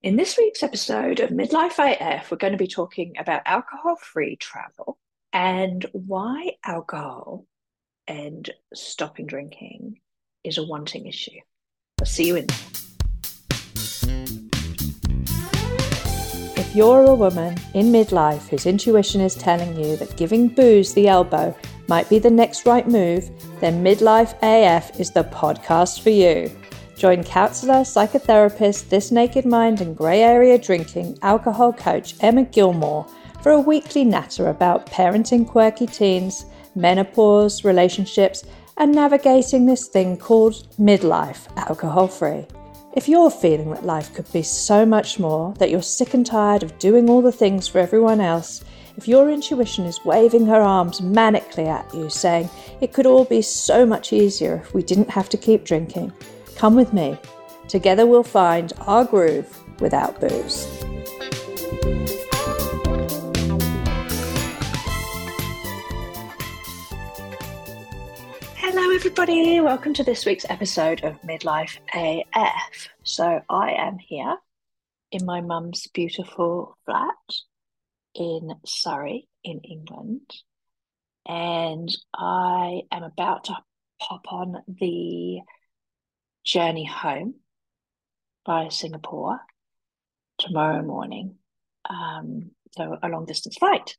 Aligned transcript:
In 0.00 0.14
this 0.14 0.38
week's 0.38 0.62
episode 0.62 1.18
of 1.18 1.30
Midlife 1.30 1.80
AF, 1.80 2.30
we're 2.30 2.36
going 2.36 2.52
to 2.52 2.56
be 2.56 2.68
talking 2.68 3.14
about 3.18 3.42
alcohol 3.44 3.96
free 3.96 4.36
travel 4.36 4.96
and 5.32 5.84
why 5.90 6.52
alcohol 6.64 7.46
and 8.06 8.48
stopping 8.72 9.26
drinking 9.26 9.98
is 10.44 10.56
a 10.56 10.64
wanting 10.64 11.08
issue. 11.08 11.40
I'll 11.98 12.06
see 12.06 12.28
you 12.28 12.36
in 12.36 12.46
there. 12.46 12.58
If 16.56 16.76
you're 16.76 17.02
a 17.02 17.14
woman 17.16 17.58
in 17.74 17.86
midlife 17.86 18.48
whose 18.48 18.66
intuition 18.66 19.20
is 19.20 19.34
telling 19.34 19.82
you 19.82 19.96
that 19.96 20.16
giving 20.16 20.46
booze 20.46 20.94
the 20.94 21.08
elbow 21.08 21.56
might 21.88 22.08
be 22.08 22.20
the 22.20 22.30
next 22.30 22.66
right 22.66 22.86
move, 22.86 23.28
then 23.60 23.82
Midlife 23.82 24.38
AF 24.42 25.00
is 25.00 25.10
the 25.10 25.24
podcast 25.24 26.02
for 26.02 26.10
you. 26.10 26.56
Join 26.98 27.22
counsellor, 27.22 27.82
psychotherapist, 27.82 28.88
This 28.88 29.12
Naked 29.12 29.46
Mind, 29.46 29.80
and 29.80 29.96
grey 29.96 30.20
area 30.20 30.58
drinking 30.58 31.16
alcohol 31.22 31.72
coach 31.72 32.16
Emma 32.20 32.42
Gilmore 32.42 33.06
for 33.40 33.52
a 33.52 33.60
weekly 33.60 34.02
natter 34.02 34.48
about 34.48 34.86
parenting 34.86 35.46
quirky 35.46 35.86
teens, 35.86 36.46
menopause, 36.74 37.62
relationships, 37.62 38.44
and 38.78 38.92
navigating 38.92 39.64
this 39.64 39.86
thing 39.86 40.16
called 40.16 40.66
midlife 40.76 41.46
alcohol 41.56 42.08
free. 42.08 42.44
If 42.94 43.08
you're 43.08 43.30
feeling 43.30 43.70
that 43.70 43.86
life 43.86 44.12
could 44.12 44.30
be 44.32 44.42
so 44.42 44.84
much 44.84 45.20
more, 45.20 45.54
that 45.60 45.70
you're 45.70 45.82
sick 45.82 46.14
and 46.14 46.26
tired 46.26 46.64
of 46.64 46.80
doing 46.80 47.08
all 47.08 47.22
the 47.22 47.30
things 47.30 47.68
for 47.68 47.78
everyone 47.78 48.20
else, 48.20 48.64
if 48.96 49.06
your 49.06 49.30
intuition 49.30 49.84
is 49.84 50.04
waving 50.04 50.46
her 50.46 50.60
arms 50.60 51.00
manically 51.00 51.68
at 51.68 51.94
you, 51.94 52.10
saying 52.10 52.50
it 52.80 52.92
could 52.92 53.06
all 53.06 53.24
be 53.24 53.40
so 53.40 53.86
much 53.86 54.12
easier 54.12 54.56
if 54.56 54.74
we 54.74 54.82
didn't 54.82 55.10
have 55.10 55.28
to 55.28 55.36
keep 55.36 55.64
drinking, 55.64 56.12
come 56.58 56.74
with 56.74 56.92
me. 56.92 57.16
Together 57.68 58.04
we'll 58.04 58.24
find 58.24 58.72
our 58.80 59.04
groove 59.04 59.60
without 59.80 60.20
booze. 60.20 60.66
Hello, 68.56 68.92
everybody. 68.92 69.60
Welcome 69.60 69.94
to 69.94 70.02
this 70.02 70.26
week's 70.26 70.46
episode 70.48 71.04
of 71.04 71.22
Midlife 71.22 71.78
AF. 71.94 72.88
So, 73.04 73.40
I 73.48 73.74
am 73.74 73.98
here 73.98 74.36
in 75.12 75.24
my 75.24 75.40
mum's 75.40 75.86
beautiful 75.86 76.76
flat 76.84 77.14
in 78.16 78.50
Surrey, 78.66 79.28
in 79.44 79.60
England, 79.60 80.28
and 81.24 81.88
I 82.12 82.82
am 82.90 83.04
about 83.04 83.44
to 83.44 83.54
pop 84.00 84.32
on 84.32 84.64
the 84.66 85.40
journey 86.48 86.86
home 86.86 87.34
via 88.46 88.70
Singapore 88.70 89.38
tomorrow 90.38 90.82
morning. 90.82 91.36
Um, 91.88 92.52
so, 92.72 92.96
a 93.02 93.08
long 93.08 93.26
distance 93.26 93.58
flight. 93.58 93.96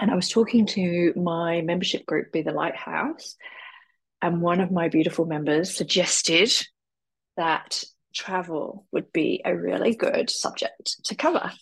And 0.00 0.10
I 0.10 0.16
was 0.16 0.28
talking 0.28 0.66
to 0.66 1.12
my 1.16 1.60
membership 1.60 2.06
group, 2.06 2.32
Be 2.32 2.42
the 2.42 2.52
Lighthouse, 2.52 3.36
and 4.20 4.42
one 4.42 4.60
of 4.60 4.72
my 4.72 4.88
beautiful 4.88 5.26
members 5.26 5.74
suggested 5.74 6.50
that 7.36 7.84
travel 8.14 8.86
would 8.90 9.12
be 9.12 9.40
a 9.44 9.56
really 9.56 9.94
good 9.94 10.30
subject 10.30 11.04
to 11.04 11.14
cover. 11.14 11.52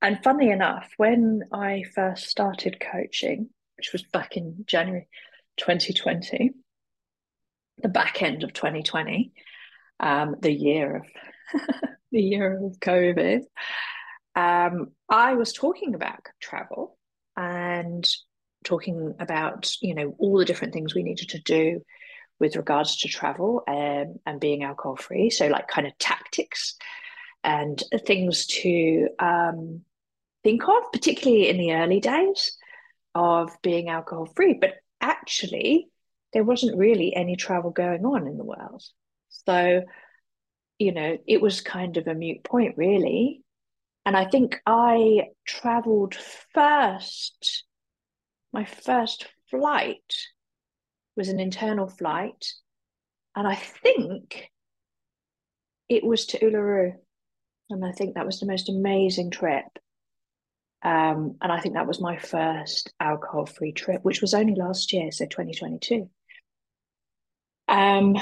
And 0.00 0.22
funnily 0.22 0.50
enough, 0.50 0.88
when 0.96 1.42
I 1.52 1.84
first 1.94 2.28
started 2.28 2.80
coaching, 2.80 3.50
which 3.76 3.92
was 3.92 4.04
back 4.04 4.36
in 4.36 4.64
January 4.66 5.08
2020, 5.58 6.54
the 7.78 7.88
back 7.88 8.22
end 8.22 8.42
of 8.42 8.52
2020, 8.52 9.32
um, 10.00 10.36
the 10.40 10.52
year 10.52 10.96
of 10.96 11.60
the 12.12 12.22
year 12.22 12.56
of 12.64 12.78
COVID, 12.80 13.42
um, 14.34 14.92
I 15.08 15.34
was 15.34 15.52
talking 15.52 15.94
about 15.94 16.26
travel 16.40 16.98
and 17.36 18.06
talking 18.64 19.14
about 19.20 19.72
you 19.80 19.94
know 19.94 20.14
all 20.18 20.38
the 20.38 20.44
different 20.44 20.72
things 20.72 20.94
we 20.94 21.02
needed 21.02 21.30
to 21.30 21.38
do 21.40 21.82
with 22.38 22.56
regards 22.56 22.96
to 22.98 23.08
travel 23.08 23.62
um, 23.66 24.16
and 24.26 24.40
being 24.40 24.62
alcohol 24.62 24.96
free. 24.96 25.30
So 25.30 25.46
like 25.48 25.68
kind 25.68 25.86
of 25.86 25.96
tactics 25.98 26.76
and 27.42 27.82
things 28.04 28.46
to 28.46 29.08
um, 29.18 29.82
think 30.42 30.68
of, 30.68 30.92
particularly 30.92 31.48
in 31.48 31.56
the 31.56 31.72
early 31.72 32.00
days 32.00 32.56
of 33.14 33.56
being 33.62 33.88
alcohol 33.88 34.26
free. 34.26 34.54
But 34.54 34.74
actually, 35.00 35.88
there 36.32 36.44
wasn't 36.44 36.78
really 36.78 37.14
any 37.14 37.36
travel 37.36 37.70
going 37.70 38.04
on 38.04 38.26
in 38.26 38.36
the 38.36 38.44
world. 38.44 38.82
So, 39.28 39.82
you 40.78 40.92
know, 40.92 41.18
it 41.26 41.40
was 41.40 41.60
kind 41.60 41.96
of 41.96 42.06
a 42.06 42.14
mute 42.14 42.44
point, 42.44 42.76
really. 42.76 43.42
And 44.04 44.16
I 44.16 44.24
think 44.24 44.60
I 44.66 45.28
traveled 45.46 46.14
first. 46.54 47.64
My 48.52 48.64
first 48.64 49.26
flight 49.50 50.14
was 51.16 51.28
an 51.28 51.40
internal 51.40 51.88
flight. 51.88 52.52
And 53.34 53.46
I 53.46 53.54
think 53.54 54.50
it 55.88 56.04
was 56.04 56.26
to 56.26 56.38
Uluru. 56.38 56.92
And 57.70 57.84
I 57.84 57.92
think 57.92 58.14
that 58.14 58.26
was 58.26 58.40
the 58.40 58.46
most 58.46 58.68
amazing 58.68 59.30
trip. 59.30 59.66
Um, 60.86 61.36
and 61.42 61.50
I 61.50 61.58
think 61.58 61.74
that 61.74 61.88
was 61.88 62.00
my 62.00 62.16
first 62.16 62.92
alcohol 63.00 63.44
free 63.44 63.72
trip, 63.72 64.04
which 64.04 64.20
was 64.20 64.34
only 64.34 64.54
last 64.54 64.92
year, 64.92 65.10
so 65.10 65.24
2022. 65.24 66.08
Um, 67.66 68.16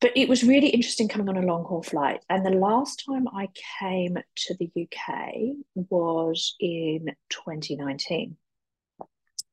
but 0.00 0.12
it 0.16 0.26
was 0.26 0.42
really 0.42 0.68
interesting 0.68 1.08
coming 1.08 1.28
on 1.28 1.36
a 1.36 1.46
long 1.46 1.64
haul 1.64 1.82
flight. 1.82 2.24
And 2.30 2.44
the 2.44 2.50
last 2.50 3.04
time 3.06 3.28
I 3.28 3.50
came 3.80 4.16
to 4.16 4.56
the 4.58 4.70
UK 4.82 5.56
was 5.74 6.56
in 6.58 7.08
2019. 7.28 8.38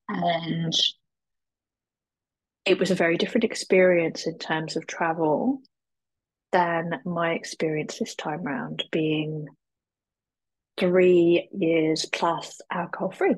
And 0.08 0.74
it 2.64 2.80
was 2.80 2.92
a 2.92 2.96
very 2.96 3.18
different 3.18 3.44
experience 3.44 4.26
in 4.26 4.38
terms 4.38 4.78
of 4.78 4.88
travel 4.88 5.62
than 6.54 7.02
my 7.04 7.34
experience 7.34 8.00
this 8.00 8.16
time 8.16 8.44
round, 8.44 8.86
being 8.90 9.48
three 10.78 11.50
years 11.54 12.06
plus 12.06 12.60
alcohol 12.72 13.12
free. 13.12 13.36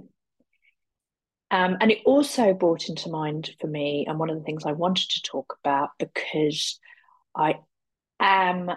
Um, 1.51 1.77
and 1.79 1.91
it 1.91 1.99
also 2.05 2.53
brought 2.53 2.89
into 2.89 3.09
mind 3.09 3.51
for 3.61 3.67
me, 3.67 4.05
and 4.07 4.19
one 4.19 4.29
of 4.29 4.37
the 4.37 4.43
things 4.43 4.65
I 4.65 4.71
wanted 4.71 5.09
to 5.09 5.21
talk 5.21 5.57
about 5.63 5.89
because 5.99 6.79
I 7.35 7.55
am 8.19 8.71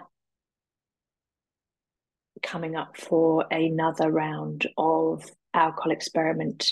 coming 2.43 2.75
up 2.75 2.95
for 2.97 3.45
another 3.51 4.09
round 4.11 4.67
of 4.77 5.23
alcohol 5.53 5.91
experiment, 5.91 6.71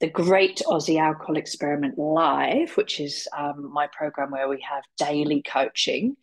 the 0.00 0.08
Great 0.08 0.62
Aussie 0.66 0.98
Alcohol 0.98 1.36
Experiment 1.36 1.98
Live, 1.98 2.76
which 2.76 3.00
is 3.00 3.28
um, 3.36 3.70
my 3.72 3.86
program 3.86 4.30
where 4.30 4.48
we 4.48 4.64
have 4.68 4.82
daily 4.96 5.42
coaching. 5.42 6.16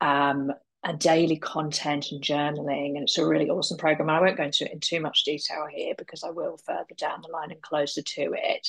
Um, 0.00 0.52
a 0.86 0.92
daily 0.94 1.36
content 1.36 2.12
and 2.12 2.22
journaling, 2.22 2.94
and 2.94 3.02
it's 3.02 3.18
a 3.18 3.26
really 3.26 3.50
awesome 3.50 3.76
program. 3.76 4.08
I 4.08 4.20
won't 4.20 4.36
go 4.36 4.44
into 4.44 4.64
it 4.64 4.72
in 4.72 4.78
too 4.78 5.00
much 5.00 5.24
detail 5.24 5.66
here 5.68 5.94
because 5.98 6.22
I 6.22 6.30
will 6.30 6.58
further 6.64 6.94
down 6.96 7.22
the 7.22 7.32
line 7.32 7.50
and 7.50 7.60
closer 7.60 8.02
to 8.02 8.34
it. 8.36 8.68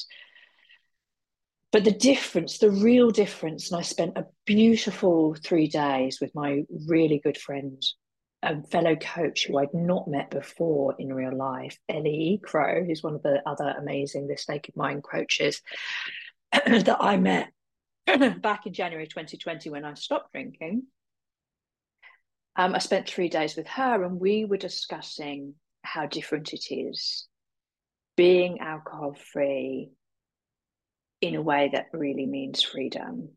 But 1.71 1.83
the 1.83 1.91
difference, 1.91 2.57
the 2.57 2.71
real 2.71 3.11
difference, 3.11 3.69
and 3.69 3.79
I 3.79 3.83
spent 3.83 4.17
a 4.17 4.25
beautiful 4.45 5.35
three 5.35 5.67
days 5.67 6.19
with 6.19 6.33
my 6.33 6.63
really 6.87 7.19
good 7.19 7.37
friend, 7.37 7.85
a 8.41 8.63
fellow 8.63 8.95
coach 8.95 9.45
who 9.45 9.59
I'd 9.59 9.73
not 9.75 10.07
met 10.07 10.31
before 10.31 10.95
in 10.97 11.13
real 11.13 11.37
life, 11.37 11.77
Ellie 11.87 12.41
Crow, 12.43 12.83
who's 12.83 13.03
one 13.03 13.13
of 13.13 13.21
the 13.21 13.43
other 13.45 13.75
amazing 13.77 14.27
This 14.27 14.49
Naked 14.49 14.75
Mind 14.75 15.03
coaches 15.03 15.61
that 16.51 16.97
I 16.99 17.17
met 17.17 17.51
back 18.41 18.65
in 18.65 18.73
January 18.73 19.05
2020 19.05 19.69
when 19.69 19.85
I 19.85 19.93
stopped 19.93 20.31
drinking 20.31 20.87
um, 22.57 22.73
I 22.73 22.79
spent 22.79 23.07
three 23.07 23.29
days 23.29 23.55
with 23.55 23.67
her, 23.67 24.03
and 24.03 24.19
we 24.19 24.45
were 24.45 24.57
discussing 24.57 25.53
how 25.83 26.07
different 26.07 26.53
it 26.53 26.73
is 26.73 27.27
being 28.17 28.59
alcohol 28.59 29.15
free 29.31 29.91
in 31.21 31.35
a 31.35 31.41
way 31.41 31.69
that 31.71 31.85
really 31.93 32.25
means 32.25 32.63
freedom, 32.63 33.29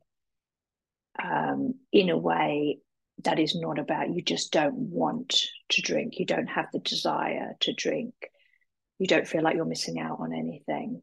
um, 1.23 1.75
in 1.93 2.09
a 2.09 2.17
way 2.17 2.79
that 3.25 3.39
is 3.39 3.55
not 3.55 3.79
about 3.79 4.15
you 4.15 4.23
just 4.23 4.53
don't 4.53 4.75
want 4.75 5.45
to 5.69 5.83
drink, 5.83 6.19
you 6.19 6.25
don't 6.25 6.47
have 6.47 6.67
the 6.73 6.79
desire 6.79 7.57
to 7.61 7.75
drink, 7.75 8.15
you 8.99 9.07
don't 9.07 9.29
feel 9.29 9.43
like 9.43 9.55
you're 9.55 9.67
missing 9.67 10.01
out 10.01 10.19
on 10.21 10.33
anything. 10.33 11.03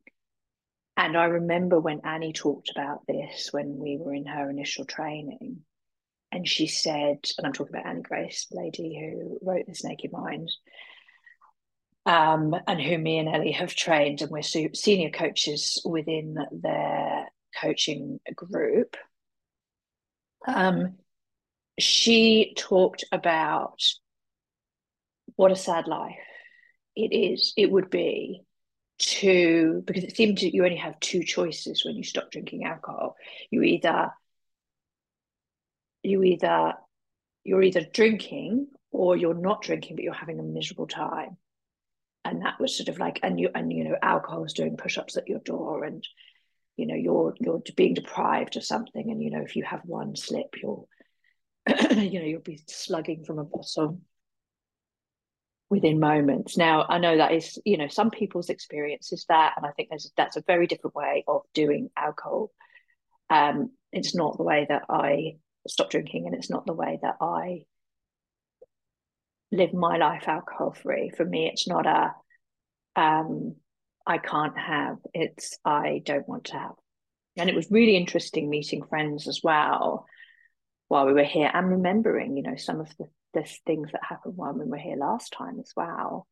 And 0.96 1.16
I 1.16 1.26
remember 1.26 1.80
when 1.80 2.02
Annie 2.04 2.34
talked 2.34 2.72
about 2.72 3.06
this 3.08 3.50
when 3.52 3.78
we 3.78 3.98
were 3.98 4.14
in 4.16 4.26
her 4.26 4.50
initial 4.50 4.86
training 4.86 5.60
and 6.38 6.48
she 6.48 6.68
said, 6.68 7.18
and 7.38 7.48
I'm 7.48 7.52
talking 7.52 7.76
about 7.76 7.88
Annie 7.88 8.04
Grace, 8.04 8.46
the 8.52 8.60
lady 8.60 8.96
who 8.96 9.40
wrote 9.42 9.66
This 9.66 9.84
Naked 9.84 10.12
Mind, 10.12 10.52
um, 12.06 12.56
and 12.68 12.80
who 12.80 12.96
me 13.00 13.18
and 13.18 13.28
Ellie 13.28 13.54
have 13.54 13.74
trained, 13.74 14.22
and 14.22 14.30
we're 14.30 14.44
senior 14.44 15.10
coaches 15.10 15.82
within 15.84 16.38
their 16.52 17.26
coaching 17.60 18.20
group. 18.36 18.96
Um, 20.46 20.98
she 21.80 22.54
talked 22.56 23.04
about 23.12 23.82
what 25.38 25.52
a 25.52 25.56
sad 25.56 25.88
life 25.88 26.20
it 26.96 27.16
is. 27.16 27.52
It 27.58 27.72
would 27.72 27.90
be 27.90 28.44
to 29.00 29.82
because 29.86 30.04
it 30.04 30.16
seems 30.16 30.42
that 30.42 30.54
you 30.54 30.64
only 30.64 30.78
have 30.78 31.00
two 31.00 31.24
choices 31.24 31.84
when 31.84 31.96
you 31.96 32.04
stop 32.04 32.30
drinking 32.30 32.64
alcohol. 32.64 33.16
You 33.50 33.64
either 33.64 34.12
you 36.08 36.24
either 36.24 36.74
you're 37.44 37.64
either 37.64 37.86
drinking 37.94 38.68
or 38.92 39.16
you're 39.16 39.34
not 39.34 39.62
drinking, 39.62 39.96
but 39.96 40.04
you're 40.04 40.14
having 40.14 40.40
a 40.40 40.44
miserable 40.44 40.88
time. 40.88 41.38
And 42.26 42.42
that 42.42 42.60
was 42.60 42.76
sort 42.76 42.90
of 42.90 43.00
like, 43.00 43.20
and 43.24 43.40
you 43.40 43.50
and 43.56 43.72
you 43.72 43.86
know, 43.86 43.96
alcohol 44.02 44.44
is 44.44 44.54
doing 44.54 44.76
push-ups 44.76 45.16
at 45.16 45.30
your 45.30 45.40
door, 45.40 45.86
and 45.86 46.06
you 46.76 46.86
know, 46.86 46.96
you're 46.96 47.36
you're 47.40 47.62
being 47.76 47.94
deprived 47.94 48.58
of 48.58 48.66
something, 48.66 49.10
and 49.10 49.24
you 49.24 49.32
know, 49.32 49.42
if 49.42 49.56
you 49.56 49.64
have 49.64 49.82
one 49.86 50.16
slip, 50.16 50.56
you'll 50.62 50.90
you 51.92 52.20
know, 52.20 52.26
you'll 52.26 52.42
be 52.42 52.62
slugging 52.68 53.24
from 53.24 53.40
a 53.40 53.46
bottle 53.46 54.02
within 55.70 56.00
moments. 56.00 56.58
Now, 56.58 56.86
I 56.88 56.98
know 56.98 57.18
that 57.18 57.34
is, 57.34 57.60
you 57.66 57.78
know, 57.78 57.88
some 57.88 58.10
people's 58.10 58.50
experience 58.50 59.12
is 59.12 59.26
that, 59.30 59.54
and 59.58 59.66
I 59.66 59.72
think 59.72 59.90
there's 59.90 60.12
that's 60.18 60.38
a 60.38 60.44
very 60.46 60.68
different 60.68 60.96
way 60.96 61.24
of 61.28 61.42
doing 61.54 61.90
alcohol. 61.96 62.52
Um, 63.30 63.72
it's 63.92 64.16
not 64.16 64.38
the 64.38 64.44
way 64.44 64.66
that 64.68 64.84
I 64.90 65.38
stop 65.70 65.90
drinking, 65.90 66.26
and 66.26 66.36
it's 66.36 66.50
not 66.50 66.66
the 66.66 66.74
way 66.74 67.00
that 67.02 67.16
I 67.22 67.66
live 69.52 69.74
my 69.74 69.98
life 69.98 70.28
alcohol 70.28 70.74
free. 70.74 71.12
For 71.16 71.26
me, 71.26 71.48
it's 71.48 71.68
not 71.68 71.86
a 71.86 72.14
um, 73.00 73.56
I 74.06 74.18
can't 74.18 74.58
have. 74.58 74.98
It's 75.14 75.58
I 75.64 76.02
don't 76.06 76.28
want 76.28 76.46
to 76.46 76.54
have. 76.54 76.76
And 77.38 77.50
it 77.50 77.56
was 77.56 77.70
really 77.70 77.96
interesting 77.96 78.50
meeting 78.50 78.84
friends 78.84 79.28
as 79.28 79.42
well 79.44 80.06
while 80.88 81.06
we 81.06 81.14
were 81.14 81.24
here 81.24 81.52
and 81.54 81.70
remembering, 81.70 82.38
you 82.38 82.44
know, 82.44 82.56
some 82.56 82.80
of 82.80 82.90
the 82.98 83.06
there's 83.34 83.60
things 83.66 83.92
that 83.92 84.02
happened 84.08 84.36
while 84.36 84.54
we 84.54 84.66
were 84.66 84.78
here 84.78 84.96
last 84.96 85.34
time 85.34 85.60
as 85.60 85.72
well 85.76 86.26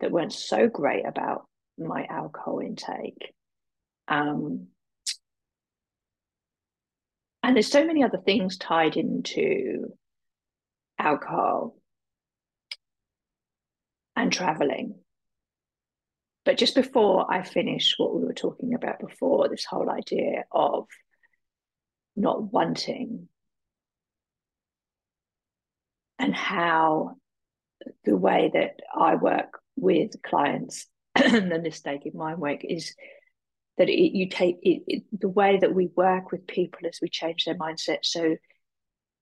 that 0.00 0.12
weren't 0.12 0.32
so 0.32 0.68
great 0.68 1.04
about 1.06 1.46
my 1.78 2.06
alcohol 2.08 2.60
intake. 2.60 3.34
Um, 4.06 4.68
and 7.48 7.56
there's 7.56 7.72
so 7.72 7.86
many 7.86 8.04
other 8.04 8.18
things 8.18 8.58
tied 8.58 8.98
into 8.98 9.94
alcohol 10.98 11.74
and 14.14 14.30
traveling. 14.30 14.96
But 16.44 16.58
just 16.58 16.74
before 16.74 17.32
I 17.32 17.42
finish 17.42 17.94
what 17.96 18.14
we 18.14 18.26
were 18.26 18.34
talking 18.34 18.74
about 18.74 19.00
before, 19.00 19.48
this 19.48 19.64
whole 19.64 19.88
idea 19.88 20.44
of 20.52 20.88
not 22.14 22.52
wanting 22.52 23.28
and 26.18 26.34
how 26.34 27.16
the 28.04 28.14
way 28.14 28.50
that 28.52 28.80
I 28.94 29.14
work 29.14 29.58
with 29.74 30.22
clients 30.22 30.86
and 31.14 31.50
the 31.50 31.58
mistake 31.58 32.04
in 32.04 32.12
my 32.14 32.34
work 32.34 32.60
is 32.62 32.94
that 33.78 33.88
it, 33.88 34.16
you 34.16 34.28
take 34.28 34.58
it, 34.62 34.82
it, 34.86 35.02
the 35.18 35.28
way 35.28 35.58
that 35.58 35.74
we 35.74 35.90
work 35.96 36.30
with 36.30 36.46
people 36.46 36.80
as 36.86 36.98
we 37.00 37.08
change 37.08 37.44
their 37.44 37.56
mindset 37.56 37.98
so 38.02 38.36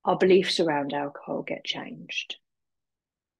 our 0.05 0.17
beliefs 0.19 0.61
around 0.61 0.93
alcohol 0.93 1.43
get 1.43 1.65
changed 1.65 2.37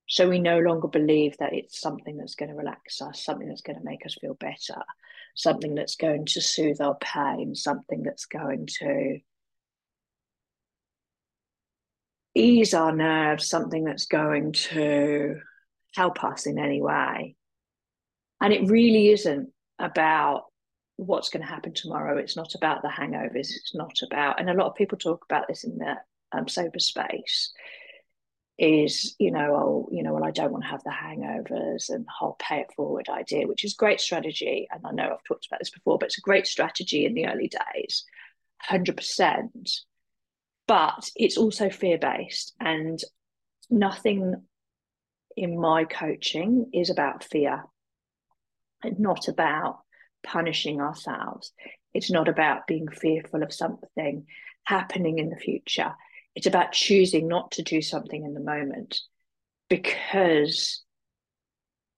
so 0.09 0.29
we 0.29 0.39
no 0.39 0.61
longer 0.61 0.87
believe 0.87 1.37
that 1.39 1.53
it's 1.53 1.81
something 1.81 2.17
that's 2.17 2.37
going 2.37 2.51
to 2.51 2.55
relax 2.55 3.03
us 3.03 3.25
something 3.25 3.49
that's 3.49 3.63
going 3.63 3.79
to 3.79 3.85
make 3.85 4.05
us 4.07 4.17
feel 4.21 4.35
better 4.35 4.83
something 5.35 5.75
that's 5.75 5.97
going 5.97 6.25
to 6.25 6.41
soothe 6.41 6.81
our 6.81 6.97
pain 6.97 7.55
something 7.55 8.03
that's 8.03 8.27
going 8.27 8.67
to 8.67 9.19
ease 12.37 12.75
our 12.75 12.95
nerves, 12.95 13.49
something 13.49 13.85
that's 13.85 14.07
going 14.07 14.53
to 14.53 15.41
help 15.95 16.23
us 16.23 16.47
in 16.47 16.59
any 16.59 16.83
way. 16.83 17.35
And 18.41 18.53
it 18.53 18.71
really 18.71 19.09
isn't 19.09 19.51
about 19.79 20.45
what's 20.97 21.29
going 21.29 21.43
to 21.43 21.49
happen 21.49 21.75
tomorrow. 21.75 22.19
It's 22.19 22.37
not 22.37 22.55
about 22.55 22.83
the 22.83 22.89
hangovers. 22.89 23.51
It's 23.51 23.75
not 23.75 23.99
about, 24.03 24.41
and 24.41 24.49
a 24.49 24.55
lot 24.55 24.67
of 24.67 24.75
people 24.75 24.99
talk 24.99 25.25
about 25.25 25.49
this 25.49 25.65
in 25.65 25.79
the 25.79 25.97
um, 26.33 26.49
sober 26.49 26.79
space. 26.79 27.53
Is 28.59 29.15
you 29.19 29.31
know, 29.31 29.55
oh, 29.55 29.89
you 29.93 30.03
know, 30.03 30.15
well, 30.15 30.25
I 30.25 30.31
don't 30.31 30.51
want 30.51 30.65
to 30.65 30.71
have 30.71 30.83
the 30.83 30.91
hangovers 30.91 31.91
and 31.91 32.07
the 32.07 32.11
whole 32.19 32.37
pay 32.39 32.61
it 32.61 32.73
forward 32.75 33.07
idea, 33.11 33.47
which 33.47 33.67
is 33.67 33.75
great 33.75 34.01
strategy. 34.01 34.67
And 34.73 34.81
I 34.87 34.93
know 34.93 35.13
I've 35.13 35.25
talked 35.25 35.47
about 35.47 35.61
this 35.61 35.69
before, 35.69 35.99
but 35.99 36.07
it's 36.07 36.17
a 36.17 36.23
great 36.23 36.47
strategy 36.47 37.05
in 37.05 37.13
the 37.13 37.27
early 37.27 37.51
days, 37.51 38.05
hundred 38.63 38.97
percent 38.97 39.81
but 40.67 41.11
it's 41.15 41.37
also 41.37 41.71
fear 41.71 41.99
based 41.99 42.55
and 42.61 43.01
nothing 43.71 44.43
in 45.37 45.61
my 45.61 45.85
coaching 45.85 46.71
is 46.73 46.91
about 46.91 47.25
fear 47.25 47.65
and 48.83 48.99
not 48.99 49.29
about 49.29 49.79
punishing 50.27 50.81
ourselves 50.81 51.53
it's 51.95 52.11
not 52.11 52.29
about 52.29 52.67
being 52.67 52.89
fearful 52.89 53.43
of 53.43 53.53
something 53.53 54.27
happening 54.65 55.19
in 55.19 55.31
the 55.31 55.37
future 55.37 55.93
it's 56.35 56.47
about 56.47 56.73
choosing 56.73 57.29
not 57.29 57.53
to 57.53 57.63
do 57.63 57.81
something 57.81 58.25
in 58.25 58.35
the 58.35 58.41
moment 58.41 59.01
because 59.71 60.83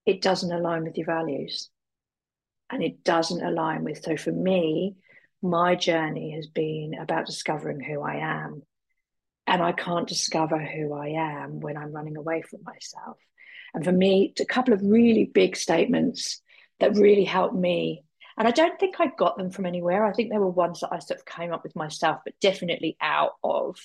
it 0.06 0.22
doesn't 0.22 0.52
align 0.52 0.84
with 0.84 0.96
your 0.96 1.06
values 1.06 1.70
and 2.70 2.82
it 2.82 3.02
doesn't 3.02 3.44
align 3.44 3.82
with 3.82 4.02
so 4.02 4.16
for 4.16 4.32
me 4.32 4.94
my 5.42 5.74
journey 5.74 6.32
has 6.32 6.46
been 6.46 6.94
about 7.00 7.26
discovering 7.26 7.80
who 7.80 8.02
I 8.02 8.16
am. 8.16 8.62
And 9.46 9.62
I 9.62 9.72
can't 9.72 10.06
discover 10.06 10.58
who 10.58 10.92
I 10.92 11.08
am 11.08 11.60
when 11.60 11.76
I'm 11.76 11.92
running 11.92 12.16
away 12.16 12.42
from 12.42 12.60
myself. 12.64 13.16
And 13.72 13.84
for 13.84 13.92
me, 13.92 14.34
a 14.40 14.44
couple 14.44 14.74
of 14.74 14.82
really 14.82 15.24
big 15.24 15.56
statements 15.56 16.42
that 16.80 16.96
really 16.96 17.24
helped 17.24 17.54
me. 17.54 18.04
And 18.38 18.46
I 18.46 18.52
don't 18.52 18.78
think 18.78 19.00
I 19.00 19.08
got 19.08 19.36
them 19.36 19.50
from 19.50 19.66
anywhere. 19.66 20.06
I 20.06 20.12
think 20.12 20.30
they 20.30 20.38
were 20.38 20.48
ones 20.48 20.80
that 20.80 20.92
I 20.92 21.00
sort 21.00 21.18
of 21.18 21.26
came 21.26 21.52
up 21.52 21.64
with 21.64 21.74
myself, 21.74 22.20
but 22.24 22.38
definitely 22.40 22.96
out 23.00 23.32
of, 23.42 23.76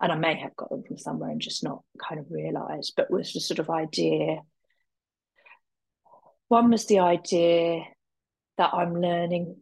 and 0.00 0.12
I 0.12 0.14
may 0.14 0.36
have 0.36 0.54
got 0.54 0.70
them 0.70 0.84
from 0.84 0.98
somewhere 0.98 1.30
and 1.30 1.40
just 1.40 1.64
not 1.64 1.82
kind 2.00 2.20
of 2.20 2.30
realized, 2.30 2.92
but 2.96 3.10
was 3.10 3.32
the 3.32 3.40
sort 3.40 3.58
of 3.58 3.68
idea. 3.68 4.38
One 6.46 6.70
was 6.70 6.86
the 6.86 7.00
idea 7.00 7.82
that 8.56 8.70
I'm 8.72 9.00
learning 9.00 9.56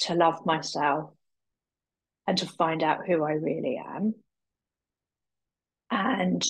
to 0.00 0.14
love 0.14 0.44
myself 0.44 1.12
and 2.26 2.36
to 2.36 2.46
find 2.46 2.82
out 2.82 3.06
who 3.06 3.24
I 3.24 3.32
really 3.32 3.80
am. 3.82 4.14
And 5.90 6.44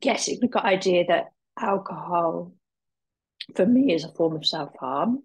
getting 0.00 0.40
the 0.40 0.58
idea 0.58 1.04
that 1.06 1.26
alcohol 1.56 2.52
for 3.54 3.66
me 3.66 3.92
is 3.92 4.04
a 4.04 4.12
form 4.12 4.36
of 4.36 4.46
self 4.46 4.74
harm. 4.78 5.20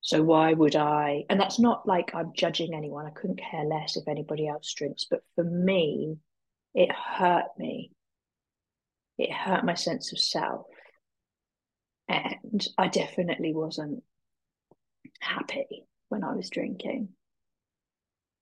So 0.00 0.22
why 0.22 0.52
would 0.52 0.76
I? 0.76 1.24
And 1.28 1.40
that's 1.40 1.58
not 1.58 1.86
like 1.86 2.14
I'm 2.14 2.32
judging 2.34 2.74
anyone. 2.74 3.06
I 3.06 3.10
couldn't 3.10 3.40
care 3.40 3.64
less 3.64 3.96
if 3.96 4.06
anybody 4.06 4.46
else 4.46 4.72
drinks. 4.72 5.06
But 5.10 5.20
for 5.34 5.42
me, 5.42 6.18
it 6.74 6.92
hurt 6.92 7.46
me. 7.58 7.90
It 9.18 9.32
hurt 9.32 9.64
my 9.64 9.74
sense 9.74 10.12
of 10.12 10.18
self. 10.18 10.66
And 12.08 12.64
I 12.78 12.86
definitely 12.86 13.52
wasn't 13.52 14.04
happy 15.20 15.86
when 16.08 16.22
I 16.22 16.34
was 16.34 16.50
drinking, 16.50 17.08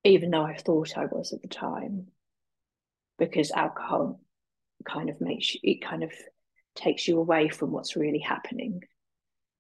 even 0.05 0.31
though 0.31 0.45
I 0.45 0.57
thought 0.57 0.99
I 0.99 1.07
was 1.07 1.33
at 1.33 1.41
the 1.41 1.49
time, 1.49 2.09
because 3.19 3.51
alcohol 3.51 4.21
kind 4.85 5.09
of 5.09 5.21
makes 5.21 5.55
you, 5.55 5.61
it 5.63 5.83
kind 5.83 6.03
of 6.03 6.13
takes 6.75 7.07
you 7.07 7.19
away 7.19 7.49
from 7.49 7.71
what's 7.71 7.97
really 7.97 8.19
happening. 8.19 8.83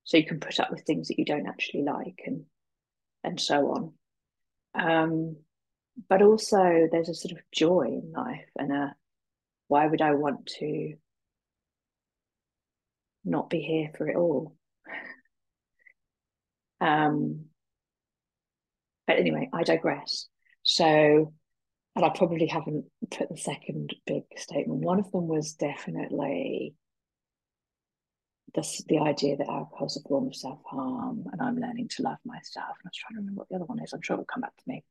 So 0.04 0.16
you 0.16 0.26
can 0.26 0.40
put 0.40 0.60
up 0.60 0.70
with 0.70 0.82
things 0.82 1.08
that 1.08 1.18
you 1.18 1.24
don't 1.24 1.46
actually 1.46 1.82
like 1.82 2.20
and 2.26 2.44
and 3.22 3.40
so 3.40 3.72
on. 3.72 3.92
Um, 4.74 5.36
but 6.08 6.22
also 6.22 6.88
there's 6.90 7.08
a 7.08 7.14
sort 7.14 7.32
of 7.32 7.38
joy 7.52 8.00
in 8.02 8.12
life 8.12 8.48
and 8.58 8.72
a 8.72 8.94
why 9.68 9.86
would 9.86 10.02
I 10.02 10.14
want 10.14 10.46
to 10.58 10.94
not 13.24 13.48
be 13.48 13.60
here 13.60 13.90
for 13.96 14.08
it 14.08 14.16
all? 14.16 14.54
Um, 16.80 17.46
but 19.06 19.18
anyway, 19.18 19.48
I 19.52 19.62
digress. 19.62 20.28
So, 20.62 21.32
and 21.96 22.04
I 22.04 22.10
probably 22.10 22.46
haven't 22.46 22.86
put 23.10 23.28
the 23.30 23.36
second 23.36 23.94
big 24.06 24.24
statement. 24.36 24.80
One 24.80 24.98
of 24.98 25.10
them 25.12 25.28
was 25.28 25.54
definitely 25.54 26.74
the, 28.54 28.82
the 28.88 28.98
idea 28.98 29.36
that 29.36 29.48
alcohol 29.48 29.86
is 29.86 29.96
a 29.96 30.08
form 30.08 30.28
of 30.28 30.36
self 30.36 30.60
harm 30.64 31.24
and 31.32 31.40
I'm 31.40 31.58
learning 31.58 31.88
to 31.96 32.02
love 32.02 32.18
myself. 32.24 32.76
And 32.78 32.86
I 32.86 32.88
was 32.88 32.96
trying 32.96 33.14
to 33.14 33.20
remember 33.20 33.40
what 33.40 33.48
the 33.48 33.56
other 33.56 33.64
one 33.64 33.82
is. 33.82 33.92
I'm 33.92 34.02
sure 34.02 34.14
it'll 34.14 34.24
come 34.26 34.42
back 34.42 34.56
to 34.56 34.64
me. 34.66 34.84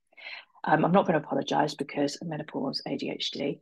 Um, 0.66 0.86
I'm 0.86 0.92
not 0.92 1.06
going 1.06 1.20
to 1.20 1.26
apologize 1.26 1.76
because 1.76 2.18
menopause, 2.22 2.82
ADHD, 2.88 3.60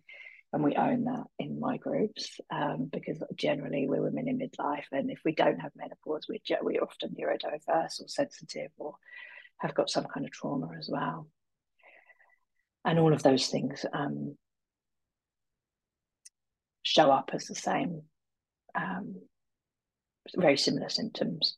and 0.53 0.63
we 0.63 0.75
own 0.75 1.05
that 1.05 1.25
in 1.39 1.59
my 1.59 1.77
groups 1.77 2.39
um, 2.51 2.89
because 2.91 3.23
generally 3.35 3.87
we're 3.87 4.01
women 4.01 4.27
in 4.27 4.37
midlife 4.37 4.85
and 4.91 5.09
if 5.09 5.19
we 5.23 5.33
don't 5.33 5.59
have 5.59 5.71
menopause 5.77 6.27
we're, 6.27 6.39
we're 6.61 6.83
often 6.83 7.15
neurodiverse 7.17 8.01
or 8.01 8.07
sensitive 8.07 8.69
or 8.77 8.95
have 9.59 9.73
got 9.73 9.89
some 9.89 10.03
kind 10.13 10.25
of 10.25 10.31
trauma 10.33 10.69
as 10.77 10.89
well 10.91 11.27
and 12.83 12.99
all 12.99 13.13
of 13.13 13.23
those 13.23 13.47
things 13.47 13.85
um, 13.93 14.35
show 16.83 17.11
up 17.11 17.31
as 17.33 17.45
the 17.45 17.55
same, 17.55 18.03
um, 18.75 19.15
very 20.35 20.57
similar 20.57 20.89
symptoms. 20.89 21.57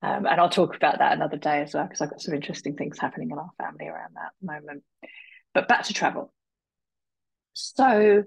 Um, 0.00 0.26
and 0.26 0.40
I'll 0.40 0.48
talk 0.48 0.76
about 0.76 0.98
that 0.98 1.12
another 1.12 1.36
day 1.36 1.62
as 1.62 1.74
well, 1.74 1.84
because 1.84 2.00
I've 2.00 2.10
got 2.10 2.20
some 2.20 2.34
interesting 2.34 2.76
things 2.76 2.98
happening 2.98 3.30
in 3.30 3.38
our 3.38 3.50
family 3.58 3.88
around 3.88 4.14
that 4.14 4.32
moment. 4.40 4.84
But 5.54 5.66
back 5.66 5.84
to 5.84 5.94
travel. 5.94 6.32
So 7.54 8.22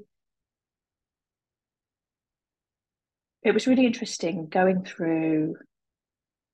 it 3.43 3.53
was 3.53 3.67
really 3.67 3.85
interesting 3.85 4.47
going 4.47 4.83
through 4.83 5.55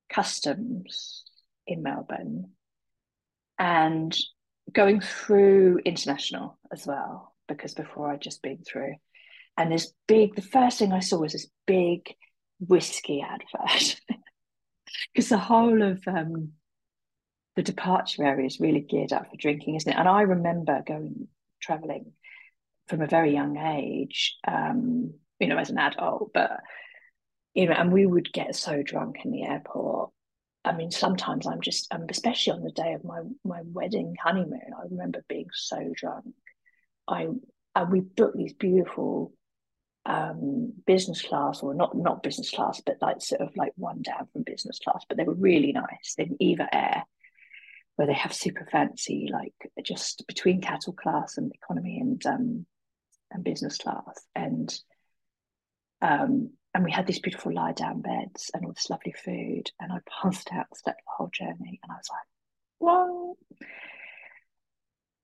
customs 0.10 1.24
in 1.66 1.82
Melbourne 1.84 2.52
and 3.58 4.16
going 4.72 5.02
through 5.02 5.80
international 5.84 6.60
as 6.72 6.86
well, 6.86 7.34
because 7.48 7.74
before 7.74 8.12
I'd 8.12 8.22
just 8.22 8.44
been 8.44 8.60
through. 8.64 8.96
And 9.58 9.72
this 9.72 9.92
big, 10.08 10.36
the 10.36 10.42
first 10.44 10.78
thing 10.78 10.94
I 10.94 11.00
saw 11.00 11.18
was 11.18 11.34
this 11.34 11.48
big 11.66 12.14
whiskey 12.60 13.22
advert. 13.22 14.00
Because 15.14 15.30
the 15.30 15.38
whole 15.38 15.82
of 15.82 16.02
um, 16.08 16.54
the 17.56 17.64
departure 17.64 18.24
area 18.24 18.46
is 18.46 18.60
really 18.60 18.80
geared 18.82 19.12
up 19.12 19.30
for 19.30 19.38
drinking, 19.38 19.76
isn't 19.76 19.92
it? 19.92 19.98
And 19.98 20.08
I 20.08 20.22
remember 20.22 20.84
going 20.86 21.28
traveling 21.62 22.14
from 22.88 23.02
a 23.02 23.08
very 23.08 23.34
young 23.34 23.58
age, 23.58 24.38
um, 24.48 25.14
you 25.40 25.48
know, 25.48 25.58
as 25.58 25.70
an 25.70 25.78
adult, 25.78 26.32
but 26.34 26.52
you 27.54 27.66
know, 27.66 27.74
and 27.74 27.92
we 27.92 28.06
would 28.06 28.32
get 28.32 28.56
so 28.56 28.84
drunk 28.84 29.18
in 29.26 29.32
the 29.32 29.44
airport. 29.44 30.12
I 30.64 30.74
mean, 30.74 30.92
sometimes 30.92 31.48
I'm 31.48 31.62
just, 31.62 31.92
um, 31.92 32.06
especially 32.10 32.54
on 32.54 32.62
the 32.62 32.72
day 32.72 32.94
of 32.94 33.04
my 33.04 33.22
my 33.44 33.62
wedding 33.64 34.16
honeymoon, 34.24 34.72
I 34.78 34.84
remember 34.90 35.26
being 35.28 35.48
so 35.54 35.92
drunk. 35.96 36.26
I, 37.08 37.28
I 37.74 37.84
we 37.84 38.02
booked 38.02 38.38
these 38.38 38.54
beautiful 38.54 39.34
um, 40.08 40.72
business 40.86 41.22
class, 41.22 41.62
or 41.62 41.74
not 41.74 41.96
not 41.96 42.24
business 42.24 42.50
class, 42.50 42.82
but 42.86 42.96
like 43.02 43.22
sort 43.22 43.42
of 43.42 43.56
like 43.58 43.74
one 43.76 44.02
down 44.02 44.28
from 44.32 44.44
business 44.44 44.80
class. 44.80 45.06
But 45.08 45.18
they 45.18 45.26
were 45.26 45.34
really 45.34 45.74
nice 45.74 46.16
in 46.18 46.38
Eva 46.40 46.68
Air, 46.74 47.04
where 47.98 48.08
they 48.08 48.14
have 48.14 48.34
super 48.34 48.66
fancy, 48.72 49.30
like 49.32 49.54
just 49.84 50.26
between 50.26 50.62
cattle 50.62 50.94
class 50.94 51.38
and 51.38 51.52
economy 51.54 52.00
and 52.00 52.26
um, 52.26 52.66
and 53.32 53.44
business 53.44 53.78
class, 53.78 54.26
and 54.34 54.74
um, 56.02 56.52
and 56.74 56.86
we 56.86 56.92
had 56.92 57.06
these 57.06 57.20
beautiful 57.20 57.54
lie 57.54 57.74
down 57.74 58.02
beds 58.02 58.50
and 58.54 58.64
all 58.66 58.72
this 58.72 58.90
lovely 58.90 59.14
food. 59.26 59.70
And 59.82 59.92
I 59.92 59.98
passed 60.22 60.50
out, 60.54 60.68
slept 60.74 61.00
the 61.00 61.12
whole 61.18 61.30
journey, 61.34 61.82
and 61.84 61.92
I 61.92 61.96
was 61.96 62.10
like, 62.10 62.28
"Whoa!" 62.80 63.38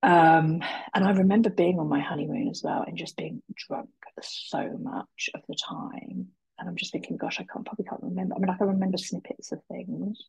Um, 0.04 0.62
and 0.94 1.06
I 1.06 1.12
remember 1.12 1.50
being 1.50 1.80
on 1.80 1.88
my 1.88 2.02
honeymoon 2.02 2.50
as 2.50 2.62
well 2.62 2.84
and 2.86 2.98
just 2.98 3.16
being 3.16 3.42
drunk 3.56 3.90
so 4.22 4.78
much 4.82 5.30
of 5.34 5.42
the 5.48 5.56
time. 5.56 6.28
And 6.60 6.70
I'm 6.70 6.76
just 6.76 6.92
thinking, 6.92 7.16
gosh, 7.16 7.40
I 7.40 7.46
can't 7.52 7.66
probably 7.66 7.86
can't 7.86 8.04
remember. 8.04 8.36
I 8.36 8.40
mean, 8.40 8.50
I 8.50 8.58
can 8.58 8.68
remember 8.68 8.98
snippets 8.98 9.54
of 9.54 9.60
things. 9.72 10.20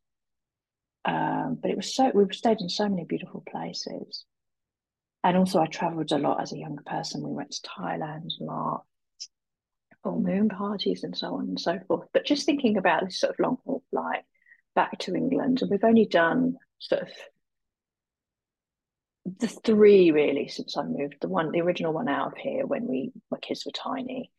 Um, 1.04 1.58
but 1.60 1.72
it 1.72 1.76
was 1.76 1.92
so 1.92 2.10
we 2.14 2.24
stayed 2.32 2.60
in 2.60 2.68
so 2.68 2.88
many 2.88 3.04
beautiful 3.04 3.42
places. 3.50 4.24
And 5.24 5.36
also 5.36 5.60
I 5.60 5.66
travelled 5.66 6.12
a 6.12 6.18
lot 6.18 6.40
as 6.40 6.52
a 6.52 6.58
young 6.58 6.78
person. 6.86 7.22
We 7.22 7.34
went 7.34 7.50
to 7.50 7.68
Thailand 7.68 8.30
a 8.40 8.44
lot, 8.44 8.84
full 10.04 10.20
moon 10.20 10.50
parties 10.50 11.02
and 11.02 11.16
so 11.16 11.34
on 11.34 11.48
and 11.48 11.60
so 11.60 11.80
forth. 11.88 12.06
But 12.12 12.24
just 12.24 12.46
thinking 12.46 12.76
about 12.76 13.04
this 13.04 13.18
sort 13.18 13.32
of 13.32 13.40
long 13.40 13.58
haul 13.64 13.82
flight 13.90 14.22
back 14.76 14.98
to 15.00 15.14
England, 15.14 15.62
and 15.62 15.70
we've 15.70 15.84
only 15.84 16.06
done 16.06 16.58
sort 16.78 17.02
of 17.02 17.08
the 19.24 19.48
three 19.48 20.10
really 20.10 20.48
since 20.48 20.76
I 20.76 20.82
moved. 20.82 21.16
The 21.20 21.28
one, 21.28 21.50
the 21.50 21.60
original 21.60 21.92
one 21.92 22.08
out 22.08 22.32
of 22.32 22.38
here 22.38 22.66
when 22.66 22.86
we 22.86 23.12
my 23.30 23.38
kids 23.38 23.64
were 23.64 23.72
tiny, 23.72 24.30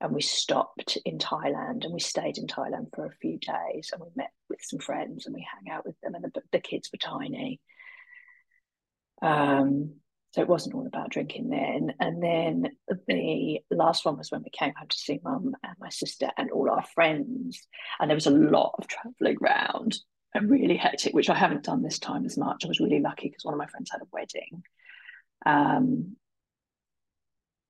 and 0.00 0.12
we 0.12 0.20
stopped 0.20 0.98
in 1.04 1.18
Thailand 1.18 1.84
and 1.84 1.92
we 1.92 2.00
stayed 2.00 2.36
in 2.36 2.46
Thailand 2.46 2.88
for 2.94 3.06
a 3.06 3.16
few 3.20 3.38
days 3.38 3.90
and 3.92 4.02
we 4.02 4.08
met 4.16 4.30
with 4.50 4.60
some 4.62 4.78
friends 4.78 5.26
and 5.26 5.34
we 5.34 5.46
hang 5.50 5.72
out 5.74 5.86
with 5.86 5.98
them 6.02 6.14
and 6.14 6.24
the, 6.24 6.42
the 6.52 6.60
kids 6.60 6.90
were 6.92 6.98
tiny. 6.98 7.60
Um, 9.22 9.94
so 10.32 10.42
it 10.42 10.48
wasn't 10.48 10.74
all 10.74 10.86
about 10.86 11.10
drinking 11.10 11.48
then. 11.48 11.94
And 12.00 12.22
then 12.22 12.72
the 13.06 13.60
last 13.70 14.04
one 14.04 14.18
was 14.18 14.30
when 14.30 14.42
we 14.42 14.50
came 14.50 14.74
home 14.76 14.88
to 14.88 14.96
see 14.96 15.20
mum 15.22 15.54
and 15.62 15.76
my 15.78 15.90
sister 15.90 16.28
and 16.36 16.50
all 16.50 16.68
our 16.68 16.84
friends. 16.94 17.66
And 18.00 18.10
there 18.10 18.16
was 18.16 18.26
a 18.26 18.30
lot 18.30 18.74
of 18.78 18.88
traveling 18.88 19.38
around 19.40 19.96
and 20.34 20.50
really 20.50 20.76
hectic, 20.76 21.14
which 21.14 21.30
I 21.30 21.34
haven't 21.34 21.64
done 21.64 21.82
this 21.82 21.98
time 21.98 22.24
as 22.26 22.36
much. 22.36 22.64
I 22.64 22.68
was 22.68 22.80
really 22.80 23.00
lucky 23.00 23.28
because 23.28 23.44
one 23.44 23.54
of 23.54 23.58
my 23.58 23.66
friends 23.66 23.90
had 23.90 24.02
a 24.02 24.08
wedding. 24.12 24.62
Um, 25.46 26.16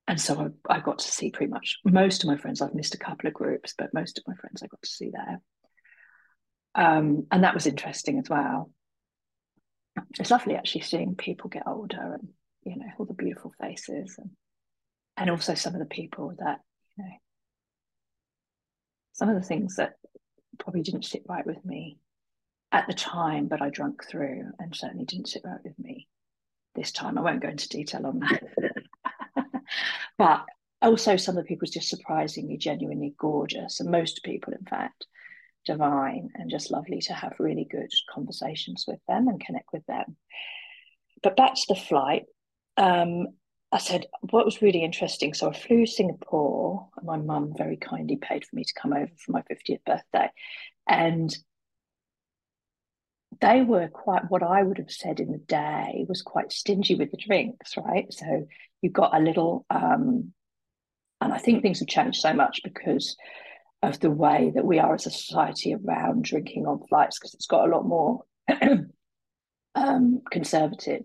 and 0.09 0.21
so 0.21 0.51
I, 0.69 0.77
I, 0.77 0.81
got 0.81 0.99
to 1.01 1.11
see 1.11 1.31
pretty 1.31 1.51
much 1.51 1.79
most 1.85 2.23
of 2.23 2.29
my 2.29 2.37
friends. 2.37 2.61
I've 2.61 2.75
missed 2.75 2.95
a 2.95 2.99
couple 2.99 3.27
of 3.27 3.35
groups, 3.35 3.75
but 3.77 3.95
most 3.95 4.19
of 4.19 4.25
my 4.27 4.35
friends 4.35 4.63
I 4.63 4.67
got 4.67 4.83
to 4.83 4.89
see 4.89 5.11
there. 5.11 5.41
Um, 6.75 7.27
and 7.31 7.45
that 7.45 7.55
was 7.55 7.67
interesting 7.67 8.19
as 8.19 8.29
well. 8.29 8.71
It's 10.19 10.31
lovely 10.31 10.57
actually 10.57 10.83
seeing 10.83 11.15
people 11.15 11.49
get 11.51 11.67
older 11.67 12.15
and 12.15 12.29
you 12.65 12.77
know 12.77 12.87
all 12.99 13.07
the 13.07 13.15
beautiful 13.15 13.53
faces 13.61 14.17
and 14.19 14.31
and 15.17 15.31
also 15.31 15.55
some 15.55 15.75
of 15.75 15.79
the 15.79 15.87
people 15.87 16.35
that 16.39 16.59
you 16.97 17.05
know 17.05 17.11
some 19.13 19.29
of 19.29 19.37
the 19.37 19.47
things 19.47 19.77
that 19.77 19.95
probably 20.59 20.83
didn't 20.83 21.05
sit 21.05 21.23
right 21.29 21.47
with 21.47 21.65
me 21.65 21.99
at 22.75 22.89
the 22.89 22.93
time, 22.93 23.47
but 23.47 23.63
I 23.63 23.71
drunk 23.71 24.05
through 24.05 24.51
and 24.59 24.75
certainly 24.75 25.05
didn't 25.05 25.29
sit 25.29 25.43
right 25.45 25.61
with 25.63 25.79
me 25.79 26.09
this 26.75 26.91
time. 26.91 27.17
I 27.17 27.21
won't 27.21 27.41
go 27.41 27.49
into 27.49 27.69
detail 27.69 28.05
on 28.05 28.19
that. 28.19 28.43
but 30.19 30.45
also 30.83 31.17
some 31.17 31.39
of 31.39 31.45
the 31.45 31.49
people 31.49 31.69
just 31.71 31.89
surprisingly, 31.89 32.57
genuinely 32.57 33.15
gorgeous. 33.17 33.79
And 33.79 33.93
most 33.93 34.25
people, 34.25 34.53
in 34.53 34.65
fact, 34.67 35.07
divine 35.65 36.31
and 36.35 36.51
just 36.51 36.73
lovely 36.73 37.01
to 37.03 37.15
have 37.15 37.35
really 37.39 37.65
good 37.65 37.93
conversations 38.13 38.85
with 38.89 38.99
them 39.07 39.29
and 39.29 39.41
connect 39.41 39.69
with 39.73 39.87
them. 39.87 40.17
But 41.23 41.37
back 41.37 41.55
to 41.55 41.67
the 41.69 41.81
flight, 41.81 42.25
um, 42.77 43.29
I 43.71 43.79
said, 43.79 44.07
what 44.31 44.45
was 44.45 44.63
really 44.63 44.83
interesting. 44.83 45.33
So 45.33 45.49
I 45.49 45.53
flew 45.53 45.87
to 45.87 45.91
Singapore, 45.91 46.89
and 46.97 47.07
my 47.07 47.19
mum 47.19 47.55
very 47.57 47.77
kindly 47.77 48.17
paid 48.17 48.45
for 48.45 48.57
me 48.57 48.65
to 48.65 48.75
come 48.75 48.93
over 48.93 49.13
for 49.17 49.31
my 49.31 49.43
50th 49.43 49.85
birthday. 49.85 50.29
And 50.89 51.33
they 53.45 53.61
were 53.61 53.89
quite 53.89 54.31
what 54.31 54.43
I 54.43 54.63
would 54.63 54.79
have 54.79 54.91
said 54.91 55.21
in 55.21 55.31
the 55.31 55.39
day 55.39 56.07
was 56.09 56.23
quite 56.23 56.51
stingy 56.51 56.95
with 56.95 57.11
the 57.11 57.19
drinks, 57.19 57.77
right? 57.77 58.11
So 58.11 58.47
you 58.81 58.89
got 58.89 59.15
a 59.15 59.21
little, 59.21 59.67
um, 59.69 60.33
and 61.21 61.33
I 61.33 61.37
think 61.37 61.61
things 61.61 61.81
have 61.81 61.89
changed 61.89 62.21
so 62.21 62.33
much 62.33 62.63
because 62.65 63.17
of 63.83 64.01
the 64.01 64.11
way 64.11 64.51
that 64.55 64.65
we 64.65 64.79
are 64.79 64.95
as 64.95 65.07
a 65.07 65.11
society 65.11 65.75
around 65.75 66.25
drinking 66.25 66.67
on 66.67 66.87
flights, 66.89 67.19
because 67.19 67.35
it's 67.35 67.47
got 67.47 67.69
a 67.69 67.71
lot 67.71 67.87
more 67.87 68.23
um, 69.75 70.23
conservative. 70.31 71.03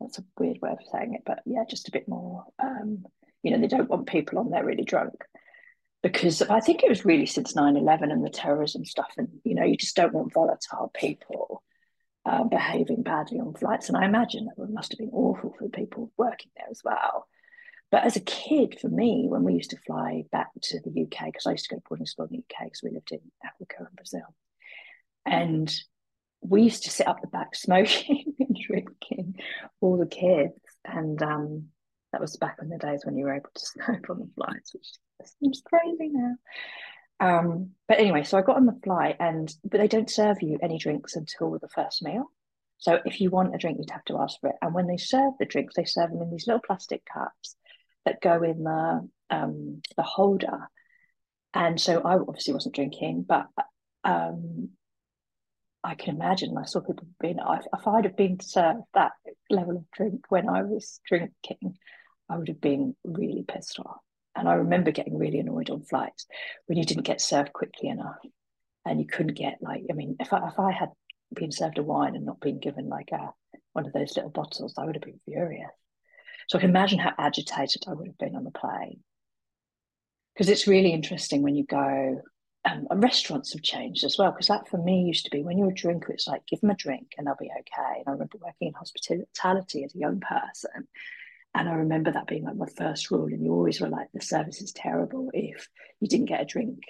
That's 0.00 0.18
a 0.18 0.24
weird 0.38 0.58
way 0.62 0.70
of 0.70 0.78
saying 0.90 1.14
it, 1.14 1.24
but 1.26 1.40
yeah, 1.44 1.64
just 1.68 1.88
a 1.88 1.92
bit 1.92 2.08
more. 2.08 2.44
Um, 2.58 3.04
you 3.42 3.50
know, 3.50 3.60
they 3.60 3.66
don't 3.66 3.90
want 3.90 4.08
people 4.08 4.38
on 4.38 4.48
there 4.48 4.64
really 4.64 4.84
drunk 4.84 5.12
because 6.02 6.42
I 6.42 6.60
think 6.60 6.82
it 6.82 6.88
was 6.88 7.04
really 7.04 7.26
since 7.26 7.54
9-11 7.54 8.12
and 8.12 8.24
the 8.24 8.30
terrorism 8.30 8.84
stuff 8.84 9.12
and 9.16 9.28
you 9.44 9.54
know 9.54 9.64
you 9.64 9.76
just 9.76 9.96
don't 9.96 10.14
want 10.14 10.32
volatile 10.32 10.90
people 10.94 11.62
uh, 12.28 12.44
behaving 12.44 13.02
badly 13.02 13.40
on 13.40 13.54
flights. 13.54 13.88
And 13.88 13.96
I 13.96 14.04
imagine 14.04 14.46
that 14.46 14.70
must 14.70 14.92
have 14.92 14.98
been 14.98 15.10
awful 15.12 15.54
for 15.56 15.64
the 15.64 15.70
people 15.70 16.12
working 16.16 16.50
there 16.56 16.66
as 16.70 16.82
well. 16.84 17.26
But 17.90 18.04
as 18.04 18.16
a 18.16 18.20
kid 18.20 18.78
for 18.78 18.88
me 18.88 19.26
when 19.28 19.44
we 19.44 19.54
used 19.54 19.70
to 19.70 19.78
fly 19.78 20.24
back 20.30 20.48
to 20.64 20.80
the 20.80 21.02
UK 21.02 21.26
because 21.26 21.46
I 21.46 21.52
used 21.52 21.64
to 21.66 21.74
go 21.74 21.78
to 21.78 21.84
boarding 21.88 22.06
school 22.06 22.26
in 22.26 22.32
the 22.32 22.38
UK 22.38 22.66
because 22.66 22.82
we 22.82 22.90
lived 22.90 23.12
in 23.12 23.20
Africa 23.42 23.76
and 23.78 23.96
Brazil. 23.96 24.34
And 25.24 25.74
we 26.42 26.62
used 26.62 26.84
to 26.84 26.90
sit 26.90 27.08
up 27.08 27.22
the 27.22 27.28
back 27.28 27.54
smoking 27.54 28.34
and 28.38 28.58
drinking 28.66 29.36
all 29.80 29.96
the 29.96 30.06
kids. 30.06 30.60
And 30.84 31.22
um, 31.22 31.68
that 32.12 32.20
was 32.20 32.36
back 32.36 32.56
in 32.62 32.68
the 32.68 32.78
days 32.78 33.02
when 33.04 33.16
you 33.16 33.24
were 33.24 33.34
able 33.34 33.50
to 33.54 33.60
smoke 33.66 34.10
on 34.10 34.18
the 34.18 34.30
flights 34.34 34.74
which 34.74 34.86
seems 35.40 35.62
crazy 35.64 36.10
now. 36.12 36.34
Um, 37.20 37.70
but 37.88 37.98
anyway, 37.98 38.22
so 38.22 38.38
I 38.38 38.42
got 38.42 38.56
on 38.56 38.66
the 38.66 38.78
flight, 38.84 39.16
and 39.18 39.52
but 39.64 39.78
they 39.78 39.88
don't 39.88 40.10
serve 40.10 40.40
you 40.40 40.58
any 40.62 40.78
drinks 40.78 41.16
until 41.16 41.58
the 41.58 41.68
first 41.68 42.02
meal. 42.02 42.30
So 42.78 43.00
if 43.04 43.20
you 43.20 43.30
want 43.30 43.54
a 43.54 43.58
drink, 43.58 43.78
you'd 43.78 43.90
have 43.90 44.04
to 44.04 44.18
ask 44.18 44.40
for 44.40 44.50
it. 44.50 44.56
And 44.62 44.72
when 44.72 44.86
they 44.86 44.98
serve 44.98 45.32
the 45.38 45.46
drinks, 45.46 45.74
they 45.74 45.84
serve 45.84 46.10
them 46.10 46.22
in 46.22 46.30
these 46.30 46.46
little 46.46 46.62
plastic 46.64 47.02
cups 47.12 47.56
that 48.04 48.20
go 48.20 48.42
in 48.42 48.62
the 48.62 49.08
um, 49.30 49.82
the 49.96 50.02
holder. 50.02 50.68
And 51.54 51.80
so 51.80 52.02
I 52.02 52.14
obviously 52.14 52.54
wasn't 52.54 52.76
drinking, 52.76 53.24
but 53.28 53.48
um, 54.04 54.70
I 55.82 55.94
can 55.94 56.14
imagine. 56.14 56.56
I 56.56 56.66
saw 56.66 56.80
people 56.80 57.08
being. 57.20 57.38
If 57.40 57.86
I'd 57.86 58.04
have 58.04 58.16
been 58.16 58.38
served 58.38 58.82
that 58.94 59.12
level 59.50 59.76
of 59.76 59.90
drink 59.90 60.26
when 60.28 60.48
I 60.48 60.62
was 60.62 61.00
drinking, 61.04 61.78
I 62.28 62.36
would 62.36 62.48
have 62.48 62.60
been 62.60 62.96
really 63.04 63.44
pissed 63.46 63.78
off. 63.80 64.00
And 64.36 64.48
I 64.48 64.54
remember 64.54 64.92
getting 64.92 65.18
really 65.18 65.38
annoyed 65.40 65.70
on 65.70 65.82
flights 65.82 66.26
when 66.66 66.78
you 66.78 66.84
didn't 66.84 67.04
get 67.06 67.20
served 67.20 67.52
quickly 67.52 67.88
enough 67.88 68.18
and 68.84 69.00
you 69.00 69.06
couldn't 69.06 69.34
get 69.34 69.58
like, 69.62 69.82
I 69.90 69.94
mean, 69.94 70.16
if 70.20 70.32
I, 70.32 70.48
if 70.48 70.58
I 70.58 70.72
had 70.72 70.90
been 71.34 71.52
served 71.52 71.78
a 71.78 71.82
wine 71.82 72.14
and 72.16 72.24
not 72.26 72.40
been 72.40 72.58
given 72.60 72.88
like 72.88 73.10
a 73.12 73.32
one 73.72 73.86
of 73.86 73.92
those 73.92 74.16
little 74.16 74.30
bottles, 74.30 74.74
I 74.78 74.84
would 74.84 74.96
have 74.96 75.02
been 75.02 75.20
furious. 75.24 75.70
So 76.48 76.58
I 76.58 76.60
can 76.62 76.70
imagine 76.70 76.98
how 76.98 77.12
agitated 77.18 77.84
I 77.88 77.94
would 77.94 78.06
have 78.06 78.18
been 78.18 78.36
on 78.36 78.44
the 78.44 78.50
plane. 78.50 79.02
because 80.34 80.48
it's 80.48 80.66
really 80.66 80.92
interesting 80.92 81.42
when 81.42 81.54
you 81.56 81.64
go 81.64 82.22
um, 82.64 82.86
and 82.90 83.02
restaurants 83.02 83.52
have 83.52 83.62
changed 83.62 84.04
as 84.04 84.16
well 84.18 84.30
because 84.32 84.48
that 84.48 84.68
for 84.68 84.78
me 84.78 85.02
used 85.02 85.24
to 85.24 85.30
be 85.30 85.42
when 85.42 85.58
you're 85.58 85.70
a 85.70 85.74
drinker 85.74 86.12
it's 86.12 86.26
like 86.26 86.46
give 86.46 86.60
them 86.60 86.70
a 86.70 86.74
drink 86.74 87.12
and 87.16 87.26
they'll 87.26 87.36
be 87.40 87.50
okay 87.50 87.98
and 87.98 88.04
i 88.06 88.10
remember 88.12 88.38
working 88.40 88.68
in 88.68 88.74
hospitality 88.74 89.84
as 89.84 89.94
a 89.94 89.98
young 89.98 90.20
person 90.20 90.86
and 91.58 91.68
i 91.68 91.72
remember 91.72 92.12
that 92.12 92.26
being 92.26 92.44
like 92.44 92.56
my 92.56 92.68
first 92.76 93.10
rule 93.10 93.26
and 93.26 93.42
you 93.42 93.52
always 93.52 93.80
were 93.80 93.88
like 93.88 94.08
the 94.14 94.20
service 94.20 94.62
is 94.62 94.72
terrible 94.72 95.30
if 95.32 95.68
you 96.00 96.08
didn't 96.08 96.26
get 96.26 96.40
a 96.40 96.44
drink 96.44 96.80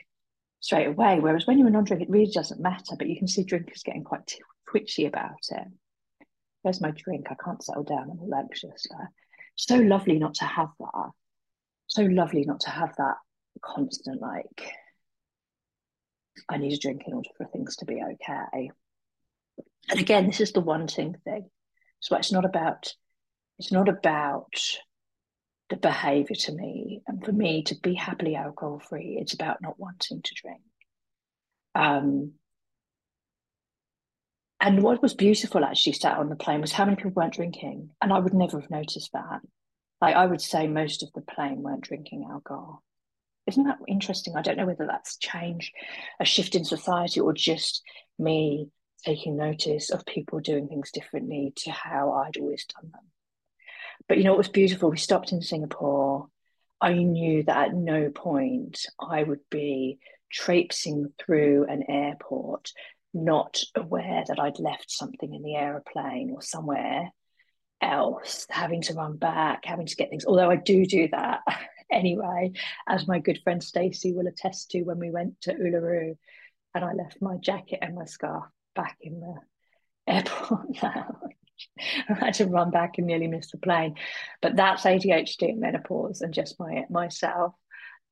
straight 0.61 0.89
away. 0.89 1.21
Whereas 1.21 1.47
when 1.47 1.59
you're 1.59 1.69
a 1.69 1.71
non-drinker 1.71 2.05
it 2.05 2.11
really 2.11 2.31
doesn't 2.33 2.61
matter 2.61 2.97
but 2.99 3.09
you 3.09 3.17
can 3.17 3.29
see 3.29 3.45
drinkers 3.45 3.83
getting 3.83 4.05
quite 4.05 4.35
twitchy 4.69 5.07
about 5.07 5.39
it. 5.51 5.69
Where's 6.63 6.81
my 6.81 6.91
drink? 6.91 7.27
I 7.31 7.37
can't 7.43 7.63
settle 7.63 7.85
down. 7.85 8.11
I'm 8.11 8.21
all 8.21 8.35
anxious 8.35 8.87
so 9.59 9.77
lovely 9.77 10.19
not 10.21 10.35
to 10.35 10.45
have 10.45 10.69
that. 10.79 11.11
So 11.89 12.03
lovely 12.03 12.45
not 12.45 12.61
to 12.61 12.71
have 12.71 12.95
that 12.97 13.17
constant 13.61 14.21
like 14.23 14.73
I 16.49 16.59
need 16.59 16.73
a 16.73 16.79
drink 16.79 17.03
in 17.07 17.13
order 17.13 17.31
for 17.37 17.47
things 17.47 17.77
to 17.77 17.85
be 17.85 18.01
okay. 18.01 18.71
And 19.91 20.01
again, 20.01 20.27
this 20.27 20.41
is 20.41 20.53
the 20.53 20.61
wanting 20.61 21.17
thing. 21.25 21.51
So 21.99 22.15
it's 22.15 22.31
not 22.31 22.45
about 22.45 22.95
it's 23.59 23.73
not 23.73 23.89
about 23.89 24.55
the 25.71 25.77
behavior 25.77 26.37
to 26.37 26.53
me. 26.53 27.03
And 27.07 27.25
for 27.25 27.33
me 27.33 27.63
to 27.65 27.75
be 27.75 27.95
happily 27.95 28.35
alcohol 28.37 28.79
free, 28.79 29.19
it's 29.21 29.35
about 29.35 29.61
not 29.61 29.79
wanting 29.79 30.23
to 30.23 30.35
drink. 30.35 30.63
Um, 31.75 32.33
and 34.61 34.83
what 34.83 35.03
was 35.03 35.15
beautiful 35.15 35.65
actually 35.65 35.93
sat 35.93 36.19
on 36.19 36.29
the 36.29 36.37
plane 36.37 36.61
was 36.61 36.73
how 36.73 36.85
many 36.85 36.97
people 36.97 37.13
weren't 37.13 37.35
drinking. 37.35 37.91
And 38.03 38.13
I 38.13 38.19
would 38.19 38.35
never 38.35 38.61
have 38.61 38.71
noticed 38.71 39.13
that. 39.13 39.41
Like 40.01 40.17
I 40.17 40.27
would 40.27 40.41
say 40.41 40.67
most 40.67 41.03
of 41.03 41.13
the 41.15 41.21
plane 41.21 41.63
weren't 41.63 41.83
drinking 41.83 42.27
alcohol. 42.31 42.83
Isn't 43.47 43.65
that 43.65 43.79
interesting? 43.87 44.37
I 44.37 44.43
don't 44.43 44.57
know 44.57 44.67
whether 44.67 44.87
that's 44.87 45.17
change, 45.17 45.73
a 46.21 46.25
shift 46.25 46.55
in 46.55 46.65
society, 46.65 47.21
or 47.21 47.33
just 47.33 47.83
me 48.19 48.69
taking 49.05 49.37
notice 49.37 49.91
of 49.91 50.05
people 50.05 50.41
doing 50.41 50.69
things 50.69 50.91
differently 50.91 51.53
to 51.57 51.71
how 51.71 52.13
I'd 52.13 52.37
always 52.37 52.67
done 52.67 52.91
them. 52.93 53.05
But 54.09 54.19
you 54.19 54.25
know, 54.25 54.35
it 54.35 54.39
was 54.39 54.49
beautiful. 54.49 54.91
We 54.91 54.99
stopped 54.99 55.33
in 55.33 55.43
Singapore. 55.43 56.29
I 56.81 56.93
knew 56.93 57.43
that 57.45 57.69
at 57.69 57.75
no 57.75 58.11
point 58.11 58.87
I 59.01 59.23
would 59.23 59.41
be 59.51 59.99
traipsing 60.31 61.13
through 61.19 61.67
an 61.69 61.85
airport, 61.89 62.71
not 63.13 63.61
aware 63.75 64.25
that 64.27 64.39
I'd 64.39 64.59
left 64.59 64.91
something 64.91 65.35
in 65.35 65.43
the 65.43 65.57
aeroplane 65.57 66.31
or 66.31 66.43
somewhere 66.43 67.11
else, 67.81 68.47
having 68.51 68.83
to 68.83 68.95
run 68.95 69.17
back, 69.17 69.65
having 69.65 69.87
to 69.87 69.97
get 69.97 70.11
things. 70.11 70.25
Although 70.25 70.51
I 70.51 70.57
do 70.57 70.87
do 70.87 71.09
that 71.09 71.41
anyway, 71.93 72.53
as 72.87 73.09
my 73.09 73.19
good 73.19 73.41
friend 73.43 73.63
Stacey 73.63 74.13
will 74.13 74.27
attest 74.27 74.71
to 74.71 74.83
when 74.83 74.99
we 74.99 75.11
went 75.11 75.41
to 75.43 75.55
Uluru 75.55 76.17
and 76.75 76.85
I 76.85 76.93
left 76.93 77.21
my 77.21 77.37
jacket 77.37 77.81
and 77.83 77.95
my 77.95 78.05
scarf 78.05 78.45
back 78.75 78.97
in 79.01 79.21
the 79.21 79.35
airport. 80.13 80.77
I 82.09 82.15
had 82.15 82.35
to 82.35 82.47
run 82.47 82.71
back 82.71 82.99
and 82.99 83.07
nearly 83.07 83.27
miss 83.27 83.51
the 83.51 83.59
plane. 83.59 83.95
But 84.43 84.57
that's 84.57 84.85
ADHD 84.85 85.51
and 85.51 85.61
menopause 85.61 86.21
and 86.21 86.35
just 86.35 86.59
my 86.59 86.85
myself, 86.91 87.55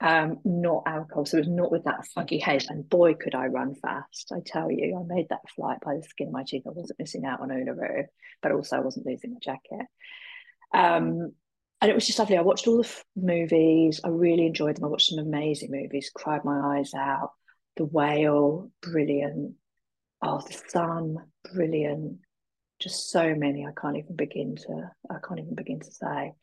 um, 0.01 0.39
not 0.45 0.85
alcohol. 0.87 1.27
So 1.27 1.39
it 1.39 1.41
was 1.41 1.49
not 1.49 1.73
with 1.73 1.85
that 1.85 2.07
funky 2.15 2.39
head. 2.39 2.65
And 2.69 2.89
boy, 2.89 3.15
could 3.15 3.35
I 3.35 3.47
run 3.47 3.75
fast. 3.75 4.33
I 4.33 4.41
tell 4.45 4.71
you, 4.71 4.99
I 4.99 5.15
made 5.15 5.29
that 5.31 5.49
flight 5.55 5.79
by 5.85 5.97
the 5.97 6.03
skin 6.03 6.29
of 6.29 6.33
my 6.33 6.45
teeth. 6.47 6.65
I 6.67 6.71
wasn't 6.71 6.99
missing 6.99 7.25
out 7.25 7.41
on 7.41 7.49
Uluru, 7.49 8.05
but 8.43 8.53
also 8.53 8.77
I 8.77 8.81
wasn't 8.81 9.07
losing 9.07 9.33
my 9.33 9.39
jacket. 9.43 9.87
Um, 10.75 11.33
and 11.81 11.91
it 11.91 11.95
was 11.95 12.07
just 12.07 12.19
lovely. 12.19 12.39
I 12.39 12.43
watched 12.43 12.67
all 12.67 12.79
the 12.79 12.89
f- 12.89 13.05
movies. 13.15 14.01
I 14.03 14.09
really 14.09 14.47
enjoyed 14.47 14.77
them. 14.77 14.85
I 14.85 14.89
watched 14.89 15.11
some 15.11 15.19
amazing 15.19 15.71
movies. 15.71 16.11
Cried 16.15 16.45
my 16.45 16.79
eyes 16.79 16.95
out. 16.95 17.33
The 17.77 17.85
Whale, 17.85 18.71
brilliant. 18.81 19.55
Oh, 20.23 20.41
The 20.41 20.59
Son, 20.69 21.17
brilliant. 21.53 22.19
Just 22.79 23.11
so 23.11 23.35
many. 23.35 23.67
I 23.67 23.73
can't 23.81 23.97
even 23.97 24.17
begin 24.17 24.57
to. 24.57 24.91
I 25.11 25.17
can't 25.27 25.41
even 25.41 25.55
begin 25.55 25.81
to 25.81 25.91
say 25.91 26.35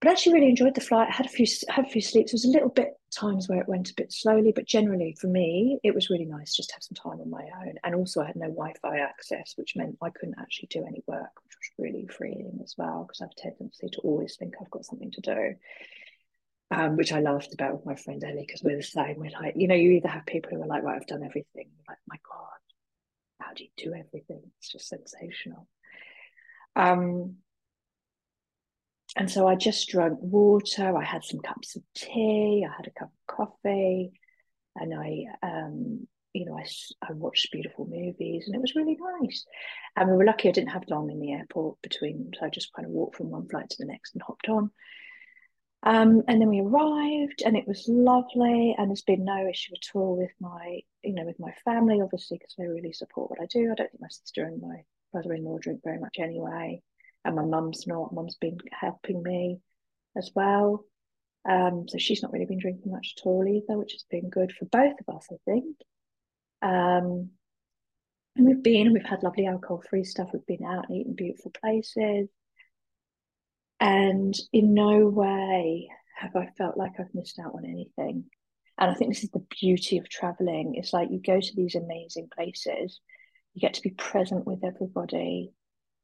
but 0.00 0.10
actually 0.10 0.34
really 0.34 0.50
enjoyed 0.50 0.74
the 0.74 0.80
flight. 0.80 1.08
I 1.10 1.14
had 1.16 1.26
a 1.26 1.30
few 1.30 1.46
had 1.68 1.86
a 1.86 1.88
few 1.88 2.02
sleeps. 2.02 2.30
There 2.30 2.36
was 2.36 2.44
a 2.44 2.50
little 2.50 2.68
bit 2.68 2.92
times 3.10 3.48
where 3.48 3.60
it 3.60 3.68
went 3.68 3.90
a 3.90 3.94
bit 3.96 4.12
slowly, 4.12 4.52
but 4.52 4.66
generally 4.66 5.16
for 5.18 5.26
me, 5.26 5.80
it 5.82 5.94
was 5.94 6.10
really 6.10 6.26
nice 6.26 6.54
just 6.54 6.68
to 6.68 6.74
have 6.74 6.82
some 6.82 6.94
time 6.94 7.20
on 7.20 7.30
my 7.30 7.44
own. 7.62 7.74
And 7.82 7.94
also 7.94 8.20
I 8.20 8.26
had 8.26 8.36
no 8.36 8.48
Wi-Fi 8.48 8.98
access, 8.98 9.54
which 9.56 9.74
meant 9.74 9.96
I 10.02 10.10
couldn't 10.10 10.38
actually 10.38 10.68
do 10.70 10.84
any 10.86 11.02
work, 11.06 11.30
which 11.42 11.56
was 11.56 11.70
really 11.78 12.06
freeing 12.06 12.60
as 12.62 12.74
well, 12.76 13.04
because 13.04 13.20
I 13.20 13.24
have 13.24 13.32
a 13.36 13.40
tendency 13.40 13.88
to 13.88 14.00
always 14.02 14.36
think 14.36 14.54
I've 14.60 14.70
got 14.70 14.84
something 14.84 15.10
to 15.12 15.20
do. 15.20 15.54
Um, 16.72 16.96
which 16.96 17.12
I 17.12 17.20
laughed 17.20 17.54
about 17.54 17.74
with 17.74 17.86
my 17.86 17.94
friend 17.94 18.22
Ellie 18.24 18.44
because 18.44 18.62
we're 18.62 18.76
the 18.76 18.82
same. 18.82 19.18
We're 19.18 19.30
like, 19.30 19.54
you 19.56 19.68
know, 19.68 19.76
you 19.76 19.92
either 19.92 20.08
have 20.08 20.26
people 20.26 20.50
who 20.50 20.62
are 20.62 20.66
like, 20.66 20.82
right, 20.82 20.96
I've 20.96 21.06
done 21.06 21.22
everything. 21.22 21.68
Like, 21.88 21.98
my 22.08 22.16
God, 22.28 22.58
how 23.38 23.52
do 23.54 23.64
you 23.64 23.70
do 23.76 23.94
everything? 23.94 24.42
It's 24.58 24.72
just 24.72 24.88
sensational. 24.88 25.68
Um, 26.74 27.36
and 29.16 29.30
so 29.30 29.46
I 29.46 29.54
just 29.54 29.88
drank 29.88 30.18
water. 30.20 30.96
I 30.96 31.04
had 31.04 31.24
some 31.24 31.40
cups 31.40 31.76
of 31.76 31.82
tea. 31.94 32.66
I 32.68 32.76
had 32.76 32.86
a 32.86 32.98
cup 32.98 33.08
of 33.08 33.36
coffee, 33.36 34.12
and 34.74 34.94
I, 34.94 35.24
um, 35.42 36.06
you 36.34 36.44
know, 36.44 36.58
I, 36.58 36.64
I 37.02 37.12
watched 37.12 37.50
beautiful 37.50 37.86
movies, 37.86 38.44
and 38.46 38.54
it 38.54 38.60
was 38.60 38.74
really 38.76 38.98
nice. 39.20 39.46
And 39.96 40.10
we 40.10 40.16
were 40.16 40.24
lucky 40.24 40.48
I 40.48 40.52
didn't 40.52 40.70
have 40.70 40.84
long 40.88 41.10
in 41.10 41.18
the 41.18 41.32
airport 41.32 41.80
between, 41.82 42.30
so 42.38 42.44
I 42.44 42.50
just 42.50 42.72
kind 42.74 42.84
of 42.84 42.92
walked 42.92 43.16
from 43.16 43.30
one 43.30 43.48
flight 43.48 43.70
to 43.70 43.76
the 43.78 43.86
next 43.86 44.14
and 44.14 44.22
hopped 44.22 44.48
on. 44.50 44.70
Um, 45.86 46.22
and 46.28 46.40
then 46.40 46.48
we 46.48 46.60
arrived, 46.60 47.42
and 47.46 47.56
it 47.56 47.66
was 47.66 47.86
lovely, 47.88 48.74
and 48.76 48.90
there's 48.90 49.02
been 49.02 49.24
no 49.24 49.48
issue 49.48 49.72
at 49.74 49.94
all 49.94 50.16
with 50.16 50.32
my, 50.40 50.80
you 51.02 51.14
know, 51.14 51.24
with 51.24 51.38
my 51.38 51.54
family, 51.64 52.00
obviously, 52.02 52.38
because 52.38 52.54
they 52.58 52.66
really 52.66 52.92
support 52.92 53.30
what 53.30 53.40
I 53.40 53.46
do. 53.46 53.70
I 53.70 53.74
don't 53.74 53.90
think 53.90 54.00
my 54.00 54.08
sister 54.08 54.44
and 54.44 54.60
my 54.60 54.82
brother-in-law 55.12 55.58
drink 55.58 55.80
very 55.84 55.98
much 55.98 56.16
anyway 56.18 56.82
and 57.26 57.36
my 57.36 57.44
mum's 57.44 57.86
not. 57.86 58.14
Mum's 58.14 58.36
been 58.36 58.58
helping 58.70 59.22
me 59.22 59.58
as 60.16 60.30
well. 60.34 60.84
Um, 61.48 61.86
so 61.88 61.98
she's 61.98 62.22
not 62.22 62.32
really 62.32 62.46
been 62.46 62.60
drinking 62.60 62.90
much 62.92 63.14
at 63.18 63.26
all 63.26 63.46
either, 63.46 63.78
which 63.78 63.92
has 63.92 64.04
been 64.10 64.30
good 64.30 64.52
for 64.52 64.64
both 64.66 64.94
of 65.06 65.16
us, 65.16 65.26
I 65.30 65.36
think. 65.44 65.76
Um, 66.62 67.30
and 68.36 68.46
we've 68.46 68.62
been 68.62 68.92
we've 68.92 69.04
had 69.04 69.22
lovely 69.22 69.46
alcohol 69.46 69.82
free 69.88 70.04
stuff. 70.04 70.30
We've 70.32 70.46
been 70.46 70.64
out 70.64 70.88
and 70.88 70.98
eaten 70.98 71.14
beautiful 71.14 71.52
places. 71.60 72.28
And 73.80 74.34
in 74.52 74.74
no 74.74 75.06
way 75.08 75.88
have 76.16 76.34
I 76.34 76.48
felt 76.56 76.76
like 76.76 76.92
I've 76.98 77.14
missed 77.14 77.38
out 77.38 77.54
on 77.54 77.64
anything. 77.64 78.24
And 78.78 78.90
I 78.90 78.94
think 78.94 79.12
this 79.12 79.24
is 79.24 79.30
the 79.30 79.44
beauty 79.60 79.98
of 79.98 80.08
traveling. 80.08 80.74
It's 80.74 80.92
like 80.92 81.10
you 81.10 81.20
go 81.20 81.40
to 81.40 81.56
these 81.56 81.74
amazing 81.74 82.28
places, 82.34 83.00
you 83.54 83.60
get 83.60 83.74
to 83.74 83.82
be 83.82 83.90
present 83.90 84.46
with 84.46 84.64
everybody, 84.64 85.52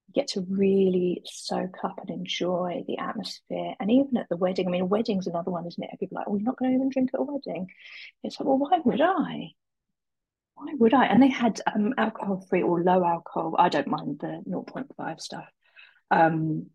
you 0.09 0.15
get 0.15 0.29
to 0.29 0.47
really 0.49 1.23
soak 1.25 1.77
up 1.85 1.99
and 2.01 2.11
enjoy 2.11 2.85
the 2.87 2.99
atmosphere. 2.99 3.75
And 3.79 3.91
even 3.91 4.17
at 4.17 4.29
the 4.29 4.37
wedding, 4.37 4.69
I 4.69 4.71
mean, 4.71 4.89
wedding's 4.89 5.27
another 5.27 5.51
one, 5.51 5.67
isn't 5.67 5.83
it? 5.83 5.91
People 6.01 6.19
are 6.19 6.21
like, 6.21 6.29
oh, 6.29 6.37
you're 6.37 6.45
not 6.45 6.59
going 6.59 6.71
to 6.71 6.77
even 6.77 6.89
drink 6.89 7.11
at 7.13 7.21
a 7.21 7.23
wedding. 7.23 7.69
It's 8.23 8.39
like, 8.41 8.47
well, 8.47 8.59
why 8.59 8.79
would 8.85 9.01
I? 9.01 9.51
Why 10.55 10.73
would 10.79 10.95
I? 10.95 11.07
And 11.07 11.23
they 11.23 11.29
had 11.29 11.61
um, 11.75 11.95
alcohol 11.99 12.47
free 12.49 12.63
or 12.63 12.83
low 12.83 13.05
alcohol. 13.05 13.55
I 13.59 13.69
don't 13.69 13.87
mind 13.89 14.19
the 14.21 14.43
0.5 14.49 15.21
stuff. 15.21 15.49
Um, 16.11 16.67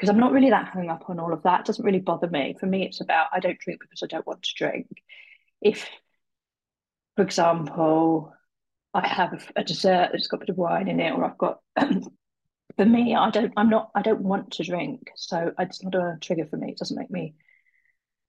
because 0.00 0.08
I'm 0.08 0.18
not 0.18 0.32
really 0.32 0.48
that 0.48 0.68
hung 0.68 0.88
up 0.88 1.10
on 1.10 1.20
all 1.20 1.34
of 1.34 1.42
that. 1.42 1.60
It 1.60 1.66
doesn't 1.66 1.84
really 1.84 1.98
bother 2.00 2.26
me. 2.26 2.56
For 2.58 2.64
me, 2.64 2.86
it's 2.86 3.02
about 3.02 3.26
I 3.34 3.38
don't 3.38 3.58
drink 3.58 3.82
because 3.82 4.02
I 4.02 4.06
don't 4.06 4.26
want 4.26 4.42
to 4.42 4.54
drink. 4.56 4.86
If, 5.60 5.86
for 7.16 7.22
example, 7.22 8.32
I 8.94 9.06
have 9.06 9.52
a 9.56 9.62
dessert 9.62 10.08
that's 10.10 10.26
got 10.26 10.38
a 10.38 10.40
bit 10.40 10.48
of 10.48 10.56
wine 10.56 10.88
in 10.88 11.00
it, 11.00 11.12
or 11.12 11.26
I've 11.26 11.36
got 11.36 11.58
for 11.78 12.86
me, 12.86 13.14
I 13.14 13.28
don't, 13.28 13.52
I'm 13.58 13.68
not, 13.68 13.90
I 13.94 14.00
don't 14.00 14.22
want 14.22 14.52
to 14.52 14.64
drink. 14.64 15.10
So 15.16 15.52
it's 15.58 15.84
not 15.84 15.94
a 15.94 16.16
trigger 16.18 16.46
for 16.46 16.56
me. 16.56 16.70
It 16.70 16.78
doesn't 16.78 16.98
make 16.98 17.10
me 17.10 17.34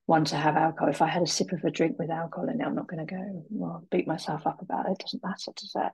want 0.08 0.28
to 0.28 0.36
have 0.36 0.58
alcohol. 0.58 0.90
If 0.90 1.02
I 1.02 1.08
had 1.08 1.24
a 1.24 1.28
sip 1.28 1.54
of 1.54 1.64
a 1.64 1.72
drink 1.72 1.96
with 1.98 2.10
alcohol 2.10 2.50
in 2.50 2.60
it, 2.60 2.66
I'm 2.66 2.76
not 2.76 2.90
going 2.90 3.08
to 3.08 3.16
go, 3.16 3.46
well, 3.50 3.88
beat 3.90 4.08
myself 4.08 4.46
up 4.46 4.62
about 4.62 4.88
it. 4.88 4.92
It 4.92 5.00
doesn't 5.00 5.24
matter, 5.24 5.54
does 5.56 5.72
it? 5.74 5.94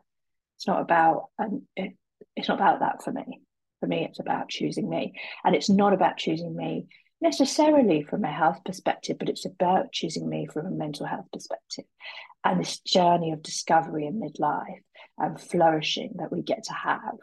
It's 0.55 0.65
not 0.65 0.81
about, 0.81 1.25
and 1.37 1.61
it, 1.75 1.93
it's 2.35 2.47
not 2.47 2.57
about 2.57 2.79
that 2.79 3.03
for 3.03 3.11
me. 3.11 3.43
For 3.79 3.87
me, 3.87 4.05
it's 4.05 4.19
about 4.19 4.49
choosing 4.49 4.89
me. 4.89 5.13
And 5.43 5.55
it's 5.55 5.69
not 5.69 5.93
about 5.93 6.17
choosing 6.17 6.55
me 6.55 6.87
necessarily 7.21 8.03
from 8.03 8.23
a 8.23 8.31
health 8.31 8.59
perspective, 8.65 9.17
but 9.19 9.29
it's 9.29 9.45
about 9.45 9.91
choosing 9.91 10.27
me 10.29 10.47
from 10.47 10.65
a 10.65 10.71
mental 10.71 11.05
health 11.05 11.25
perspective. 11.31 11.85
And 12.43 12.59
this 12.59 12.79
journey 12.79 13.31
of 13.31 13.41
discovery 13.41 14.05
in 14.05 14.21
midlife 14.21 14.83
and 15.17 15.39
flourishing 15.39 16.13
that 16.17 16.31
we 16.31 16.41
get 16.41 16.63
to 16.65 16.73
have 16.73 17.17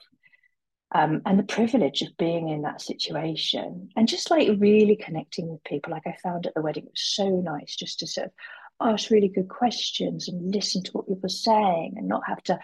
um, 0.94 1.22
and 1.26 1.38
the 1.38 1.44
privilege 1.44 2.02
of 2.02 2.16
being 2.16 2.48
in 2.48 2.62
that 2.62 2.80
situation 2.80 3.88
and 3.96 4.08
just 4.08 4.30
like 4.30 4.48
really 4.58 4.96
connecting 4.96 5.48
with 5.48 5.62
people 5.64 5.92
like 5.92 6.06
i 6.06 6.16
found 6.22 6.46
at 6.46 6.54
the 6.54 6.62
wedding 6.62 6.84
it 6.84 6.92
was 6.92 7.02
so 7.02 7.28
nice 7.28 7.74
just 7.76 7.98
to 7.98 8.06
sort 8.06 8.28
of 8.28 8.32
ask 8.80 9.10
really 9.10 9.28
good 9.28 9.48
questions 9.48 10.28
and 10.28 10.54
listen 10.54 10.82
to 10.82 10.92
what 10.92 11.06
people 11.06 11.20
were 11.22 11.28
saying 11.28 11.94
and 11.96 12.08
not 12.08 12.22
have 12.26 12.42
to 12.42 12.58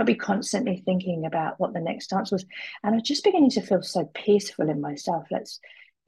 not 0.00 0.06
be 0.06 0.14
constantly 0.14 0.82
thinking 0.84 1.26
about 1.26 1.58
what 1.60 1.72
the 1.72 1.80
next 1.80 2.08
dance 2.08 2.32
was 2.32 2.44
and 2.82 2.94
i 2.94 2.96
was 2.96 3.08
just 3.08 3.24
beginning 3.24 3.50
to 3.50 3.60
feel 3.60 3.82
so 3.82 4.04
peaceful 4.14 4.68
in 4.68 4.80
myself 4.80 5.26
let's 5.30 5.60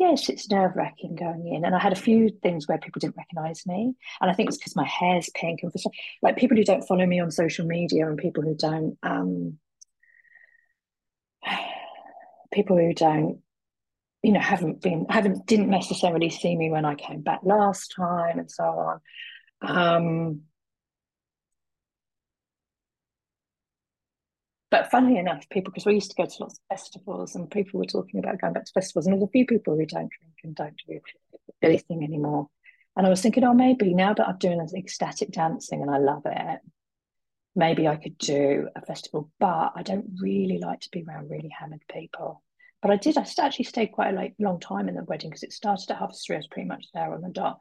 yes, 0.02 0.28
it's 0.28 0.50
nerve 0.50 0.74
wracking 0.74 1.14
going 1.14 1.46
in. 1.46 1.64
And 1.64 1.74
I 1.74 1.78
had 1.78 1.92
a 1.92 1.96
few 1.96 2.30
things 2.42 2.66
where 2.66 2.78
people 2.78 3.00
didn't 3.00 3.16
recognize 3.16 3.66
me. 3.66 3.94
And 4.20 4.30
I 4.30 4.34
think 4.34 4.48
it's 4.48 4.58
because 4.58 4.76
my 4.76 4.86
hair's 4.86 5.30
pink. 5.34 5.60
And 5.62 5.70
for 5.70 5.78
some, 5.78 5.92
like 6.22 6.36
people 6.36 6.56
who 6.56 6.64
don't 6.64 6.86
follow 6.86 7.06
me 7.06 7.20
on 7.20 7.30
social 7.30 7.66
media 7.66 8.08
and 8.08 8.18
people 8.18 8.42
who 8.42 8.54
don't, 8.54 8.98
um, 9.02 9.58
people 12.52 12.76
who 12.76 12.92
don't, 12.94 13.40
you 14.22 14.32
know, 14.32 14.40
haven't 14.40 14.80
been, 14.80 15.06
haven't, 15.08 15.46
didn't 15.46 15.70
necessarily 15.70 16.30
see 16.30 16.56
me 16.56 16.70
when 16.70 16.84
I 16.84 16.94
came 16.94 17.22
back 17.22 17.40
last 17.42 17.94
time 17.96 18.38
and 18.38 18.50
so 18.50 18.64
on. 18.64 19.00
Um, 19.62 20.40
But 24.72 24.90
funnily 24.90 25.18
enough, 25.18 25.46
people, 25.50 25.70
because 25.70 25.84
we 25.84 25.92
used 25.92 26.10
to 26.12 26.16
go 26.16 26.24
to 26.24 26.36
lots 26.40 26.54
of 26.54 26.76
festivals 26.78 27.34
and 27.34 27.50
people 27.50 27.78
were 27.78 27.84
talking 27.84 28.18
about 28.18 28.40
going 28.40 28.54
back 28.54 28.64
to 28.64 28.72
festivals, 28.72 29.06
and 29.06 29.12
there's 29.12 29.28
a 29.28 29.30
few 29.30 29.44
people 29.44 29.76
who 29.76 29.84
don't 29.84 30.08
drink 30.08 30.34
and 30.42 30.54
don't 30.54 30.80
do 30.88 30.98
anything 31.60 32.02
anymore. 32.02 32.48
And 32.96 33.06
I 33.06 33.10
was 33.10 33.20
thinking, 33.20 33.44
oh, 33.44 33.52
maybe 33.52 33.92
now 33.92 34.14
that 34.14 34.26
I'm 34.26 34.38
doing 34.38 34.58
this 34.58 34.72
ecstatic 34.74 35.30
dancing 35.30 35.82
and 35.82 35.90
I 35.90 35.98
love 35.98 36.22
it, 36.24 36.60
maybe 37.54 37.86
I 37.86 37.96
could 37.96 38.16
do 38.16 38.68
a 38.74 38.80
festival. 38.80 39.30
But 39.38 39.72
I 39.76 39.82
don't 39.82 40.06
really 40.18 40.58
like 40.58 40.80
to 40.80 40.90
be 40.90 41.04
around 41.06 41.30
really 41.30 41.50
hammered 41.50 41.84
people. 41.92 42.42
But 42.80 42.92
I 42.92 42.96
did, 42.96 43.18
I 43.18 43.26
actually 43.38 43.66
stayed 43.66 43.92
quite 43.92 44.14
a 44.14 44.16
like, 44.16 44.34
long 44.38 44.58
time 44.58 44.88
in 44.88 44.94
the 44.94 45.04
wedding 45.04 45.28
because 45.28 45.42
it 45.42 45.52
started 45.52 45.90
at 45.90 45.98
half 45.98 46.16
three, 46.26 46.36
I 46.36 46.38
was 46.38 46.48
pretty 46.48 46.66
much 46.66 46.86
there 46.94 47.12
on 47.12 47.20
the 47.20 47.28
dot. 47.28 47.60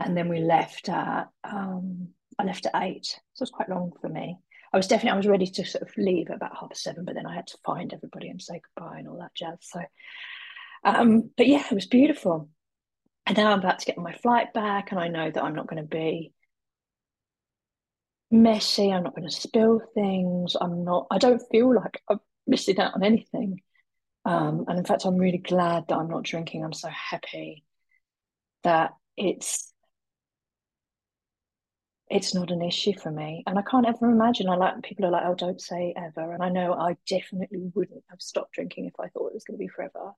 And 0.00 0.16
then 0.16 0.28
we 0.28 0.40
left 0.40 0.88
at, 0.88 1.28
um, 1.44 2.08
I 2.40 2.42
left 2.42 2.66
at 2.66 2.82
eight. 2.82 3.06
So 3.34 3.42
it 3.42 3.48
was 3.48 3.50
quite 3.50 3.68
long 3.68 3.92
for 4.00 4.08
me. 4.08 4.38
I 4.74 4.76
was 4.76 4.88
definitely 4.88 5.12
I 5.12 5.16
was 5.18 5.28
ready 5.28 5.46
to 5.46 5.64
sort 5.64 5.82
of 5.82 5.96
leave 5.96 6.30
at 6.30 6.36
about 6.36 6.56
half 6.58 6.74
seven, 6.74 7.04
but 7.04 7.14
then 7.14 7.26
I 7.26 7.34
had 7.34 7.46
to 7.46 7.58
find 7.64 7.92
everybody 7.92 8.28
and 8.28 8.42
say 8.42 8.60
goodbye 8.60 8.98
and 8.98 9.06
all 9.06 9.20
that 9.20 9.32
jazz. 9.32 9.58
So, 9.60 9.80
um, 10.82 11.30
but 11.36 11.46
yeah, 11.46 11.62
it 11.70 11.74
was 11.74 11.86
beautiful. 11.86 12.48
And 13.24 13.38
now 13.38 13.52
I'm 13.52 13.60
about 13.60 13.78
to 13.78 13.86
get 13.86 13.96
my 13.96 14.14
flight 14.14 14.52
back, 14.52 14.90
and 14.90 14.98
I 14.98 15.06
know 15.06 15.30
that 15.30 15.44
I'm 15.44 15.54
not 15.54 15.68
going 15.68 15.80
to 15.80 15.88
be 15.88 16.32
messy. 18.32 18.90
I'm 18.90 19.04
not 19.04 19.14
going 19.14 19.28
to 19.28 19.34
spill 19.34 19.80
things. 19.94 20.56
I'm 20.60 20.84
not. 20.84 21.06
I 21.08 21.18
don't 21.18 21.42
feel 21.52 21.72
like 21.72 22.02
I'm 22.08 22.18
missing 22.48 22.80
out 22.80 22.94
on 22.94 23.04
anything. 23.04 23.60
Um, 24.24 24.64
and 24.66 24.76
in 24.76 24.84
fact, 24.84 25.04
I'm 25.04 25.18
really 25.18 25.38
glad 25.38 25.86
that 25.86 25.96
I'm 25.96 26.08
not 26.08 26.24
drinking. 26.24 26.64
I'm 26.64 26.72
so 26.72 26.88
happy 26.88 27.62
that 28.64 28.90
it's 29.16 29.72
it's 32.10 32.34
not 32.34 32.50
an 32.50 32.62
issue 32.62 32.92
for 32.98 33.10
me. 33.10 33.42
And 33.46 33.58
I 33.58 33.62
can't 33.62 33.86
ever 33.86 34.10
imagine. 34.10 34.48
I 34.48 34.56
like 34.56 34.82
people 34.82 35.06
are 35.06 35.10
like, 35.10 35.24
oh, 35.26 35.34
don't 35.34 35.60
say 35.60 35.94
ever. 35.96 36.32
And 36.32 36.42
I 36.42 36.48
know 36.48 36.74
I 36.74 36.96
definitely 37.08 37.70
wouldn't 37.74 38.04
have 38.10 38.20
stopped 38.20 38.52
drinking 38.52 38.86
if 38.86 38.94
I 39.00 39.08
thought 39.08 39.28
it 39.28 39.34
was 39.34 39.44
going 39.44 39.58
to 39.58 39.64
be 39.64 39.68
forever. 39.68 40.12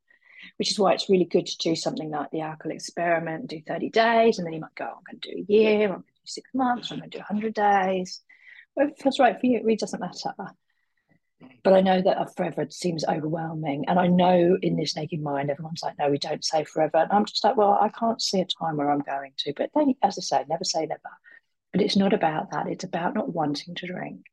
Which 0.59 0.71
is 0.71 0.79
why 0.79 0.93
it's 0.93 1.09
really 1.09 1.25
good 1.25 1.47
to 1.47 1.57
do 1.59 1.75
something 1.75 2.11
like 2.11 2.31
the 2.31 2.43
alcohol 2.43 2.73
experiment, 2.73 3.49
do 3.49 3.63
30 3.67 3.89
days, 3.89 4.39
and 4.39 4.47
then 4.47 4.53
you 4.53 4.61
might 4.61 4.75
go, 4.75 4.85
oh, 4.85 4.99
I'm 4.99 5.03
going 5.11 5.21
to 5.21 5.31
do 5.33 5.39
a 5.39 5.53
year, 5.53 5.85
I'm 5.85 5.91
going 5.91 6.03
to 6.03 6.07
do 6.07 6.27
six 6.27 6.51
months, 6.55 6.91
I'm 6.91 6.99
going 6.99 7.11
to 7.11 7.19
do 7.19 7.25
100 7.29 7.55
days. 7.55 8.21
Whatever 8.75 8.95
feels 8.97 9.19
right 9.19 9.41
for 9.41 9.47
you, 9.47 9.57
it 9.57 9.65
really 9.65 9.77
doesn't 9.77 9.99
matter. 9.99 10.35
But 11.65 11.73
I 11.73 11.81
know 11.81 12.01
that 12.01 12.21
a 12.21 12.27
forever 12.27 12.67
seems 12.71 13.05
overwhelming. 13.05 13.85
And 13.89 13.99
I 13.99 14.07
know 14.07 14.57
in 14.63 14.77
this 14.77 14.97
naked 14.97 15.21
mind, 15.21 15.51
everyone's 15.51 15.83
like, 15.83 15.99
no, 15.99 16.11
we 16.11 16.19
don't 16.19 16.45
say 16.45 16.65
forever. 16.65 16.99
And 16.99 17.13
I'm 17.13 17.25
just 17.25 17.45
like, 17.45 17.57
well, 17.57 17.79
I 17.81 17.89
can't 17.89 18.21
see 18.23 18.41
a 18.41 18.47
time 18.47 18.77
where 18.77 18.91
I'm 18.91 19.01
going 19.01 19.33
to. 19.39 19.53
But 19.57 19.71
then, 19.75 19.95
as 20.03 20.19
I 20.19 20.23
say, 20.23 20.45
never 20.49 20.65
say 20.65 20.87
never. 20.87 21.01
But 21.77 21.85
it's 21.85 21.97
not 21.97 22.15
about 22.15 22.53
that. 22.53 22.69
It's 22.69 22.85
about 22.85 23.13
not 23.15 23.35
wanting 23.35 23.75
to 23.75 23.87
drink. 23.87 24.25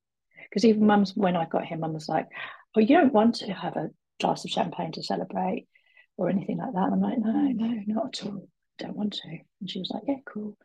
Because 0.49 0.63
even 0.63 0.88
mum's, 0.88 1.12
when 1.13 1.36
I 1.36 1.43
got 1.43 1.65
here, 1.65 1.77
mum 1.77 1.91
was 1.91 2.08
like, 2.08 2.29
oh, 2.73 2.79
you 2.79 2.95
don't 2.95 3.12
want 3.12 3.36
to 3.36 3.51
have 3.51 3.75
a 3.75 3.89
glass 4.21 4.45
of 4.45 4.51
champagne 4.51 4.93
to 4.93 5.03
celebrate 5.03 5.67
or 6.15 6.29
anything 6.29 6.60
like 6.60 6.71
that. 6.71 6.84
And 6.86 6.93
I'm 6.93 7.01
like, 7.01 7.17
no, 7.17 7.34
no, 7.34 7.82
not 7.86 8.17
at 8.17 8.25
all. 8.25 8.47
Don't 8.79 8.95
want 8.95 9.15
to. 9.15 9.39
And 9.60 9.69
she 9.69 9.79
was 9.79 9.91
like, 9.93 10.03
yeah, 10.08 10.21
cool. 10.25 10.56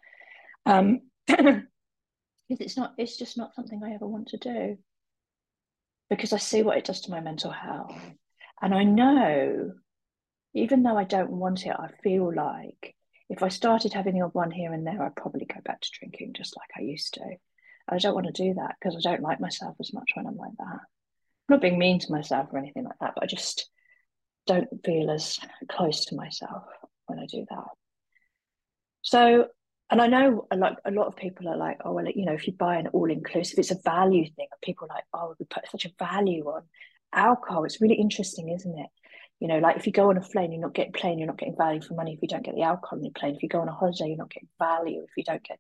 Um, 0.67 1.01
it's 2.49 2.77
not, 2.77 2.95
it's 2.97 3.17
just 3.17 3.37
not 3.37 3.57
something 3.57 3.83
I 3.83 3.95
ever 3.95 4.07
want 4.07 4.29
to 4.29 4.37
do 4.37 4.79
because 6.09 6.33
I 6.33 6.39
see 6.39 6.63
what 6.63 6.79
it 6.79 6.85
does 6.85 7.01
to 7.01 7.11
my 7.11 7.19
mental 7.21 7.51
health. 7.51 8.01
And 8.63 8.73
I 8.73 8.85
know, 8.85 9.73
even 10.55 10.85
though 10.85 10.97
I 10.97 11.03
don't 11.03 11.33
want 11.33 11.67
it, 11.67 11.75
I 11.77 11.89
feel 12.05 12.33
like 12.33 12.95
if 13.29 13.43
I 13.43 13.49
started 13.49 13.93
having 13.93 14.21
a 14.21 14.29
one 14.29 14.51
here 14.51 14.73
and 14.73 14.87
there, 14.87 15.03
I'd 15.03 15.17
probably 15.17 15.45
go 15.45 15.61
back 15.65 15.81
to 15.81 15.91
drinking 15.93 16.35
just 16.35 16.57
like 16.57 16.71
I 16.77 16.83
used 16.83 17.15
to. 17.15 17.25
I 17.89 17.99
don't 17.99 18.15
want 18.15 18.27
to 18.27 18.43
do 18.43 18.55
that 18.55 18.77
because 18.81 18.97
I 18.97 19.11
don't 19.11 19.23
like 19.23 19.41
myself 19.41 19.77
as 19.81 19.93
much 19.93 20.11
when 20.15 20.27
I'm 20.27 20.37
like 20.37 20.57
that. 20.59 20.81
I'm 20.81 21.55
not 21.55 21.61
being 21.61 21.79
mean 21.79 21.99
to 22.01 22.13
myself 22.13 22.49
or 22.53 22.59
anything 22.59 22.85
like 22.85 22.99
that, 23.01 23.13
but 23.15 23.25
I 23.25 23.27
just 23.27 23.69
don't 24.47 24.69
feel 24.85 25.11
as 25.11 25.39
close 25.71 26.07
to 26.07 26.17
myself 26.17 26.65
when 27.07 27.19
I 27.19 27.27
do 27.27 27.47
that. 27.51 27.69
So, 29.03 29.47
and 29.91 30.03
I 30.03 30.07
know 30.07 30.47
like 30.55 30.77
a 30.85 30.91
lot 30.91 31.07
of 31.07 31.17
people 31.17 31.49
are 31.49 31.57
like, 31.57 31.79
oh, 31.85 31.93
well, 31.93 32.07
you 32.07 32.27
know, 32.27 32.33
if 32.33 32.47
you 32.47 32.53
buy 32.53 32.77
an 32.77 32.89
all 32.89 33.11
inclusive, 33.11 33.59
it's 33.59 33.71
a 33.71 33.81
value 33.83 34.25
thing. 34.37 34.49
People 34.63 34.87
are 34.91 34.97
like, 34.97 35.05
oh, 35.15 35.35
we 35.39 35.47
put 35.47 35.71
such 35.71 35.87
a 35.87 35.93
value 35.99 36.45
on 36.45 36.63
alcohol. 37.15 37.65
It's 37.65 37.81
really 37.81 37.95
interesting, 37.95 38.51
isn't 38.51 38.79
it? 38.79 38.89
You 39.41 39.49
know, 39.49 39.59
like 39.59 39.77
if 39.77 39.87
you 39.87 39.93
go 39.93 40.11
on 40.11 40.17
a 40.17 40.21
plane, 40.21 40.53
you're 40.53 40.61
not 40.61 40.75
getting 40.75 40.93
plane, 40.93 41.19
you're 41.19 41.29
not 41.29 41.39
getting 41.39 41.57
value 41.57 41.81
for 41.81 41.95
money 41.95 42.15
if 42.15 42.19
you 42.23 42.29
don't 42.29 42.45
get 42.45 42.57
the 42.57 42.63
alcohol 42.63 42.99
on 42.99 43.03
the 43.03 43.11
plane. 43.11 43.37
If 43.37 43.43
you 43.43 43.49
go 43.49 43.61
on 43.61 43.69
a 43.69 43.73
holiday, 43.73 44.09
you're 44.09 44.17
not 44.17 44.31
getting 44.31 44.49
value 44.59 45.03
if 45.03 45.11
you 45.17 45.25
don't 45.25 45.43
get 45.43 45.59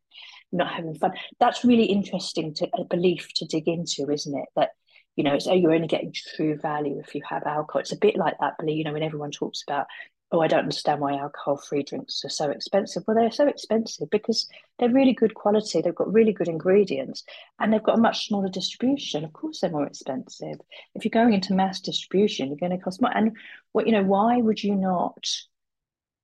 you're 0.50 0.58
not 0.58 0.72
having 0.72 0.94
fun. 0.94 1.12
That's 1.38 1.64
really 1.64 1.84
interesting 1.84 2.54
to 2.54 2.68
a 2.76 2.84
belief 2.84 3.28
to 3.36 3.46
dig 3.46 3.68
into, 3.68 4.10
isn't 4.10 4.36
it? 4.36 4.48
That 4.56 4.70
you 5.16 5.24
know, 5.24 5.34
it's 5.34 5.46
oh, 5.46 5.54
you're 5.54 5.74
only 5.74 5.88
getting 5.88 6.12
true 6.12 6.56
value 6.56 7.00
if 7.04 7.14
you 7.14 7.22
have 7.28 7.42
alcohol. 7.44 7.80
It's 7.80 7.92
a 7.92 7.96
bit 7.96 8.16
like 8.16 8.34
that 8.40 8.58
belief, 8.58 8.78
you 8.78 8.84
know, 8.84 8.92
when 8.92 9.02
everyone 9.02 9.30
talks 9.30 9.62
about 9.66 9.86
oh, 10.30 10.40
I 10.40 10.46
don't 10.46 10.60
understand 10.60 11.00
why 11.00 11.14
alcohol 11.14 11.56
free 11.56 11.82
drinks 11.82 12.22
are 12.24 12.28
so 12.28 12.50
expensive. 12.50 13.02
Well, 13.06 13.16
they're 13.16 13.30
so 13.30 13.46
expensive 13.46 14.10
because 14.10 14.46
they're 14.78 14.90
really 14.90 15.14
good 15.14 15.34
quality, 15.34 15.80
they've 15.80 15.94
got 15.94 16.12
really 16.12 16.32
good 16.32 16.48
ingredients, 16.48 17.24
and 17.58 17.72
they've 17.72 17.82
got 17.82 17.98
a 17.98 18.00
much 18.00 18.28
smaller 18.28 18.50
distribution. 18.50 19.24
Of 19.24 19.32
course, 19.32 19.60
they're 19.60 19.70
more 19.70 19.86
expensive. 19.86 20.60
If 20.94 21.04
you're 21.04 21.10
going 21.10 21.32
into 21.32 21.54
mass 21.54 21.80
distribution, 21.80 22.48
you're 22.48 22.56
going 22.58 22.76
to 22.76 22.84
cost 22.84 23.00
more. 23.00 23.16
And 23.16 23.36
what, 23.72 23.86
you 23.86 23.92
know, 23.92 24.02
why 24.02 24.36
would 24.36 24.62
you 24.62 24.74
not 24.74 25.26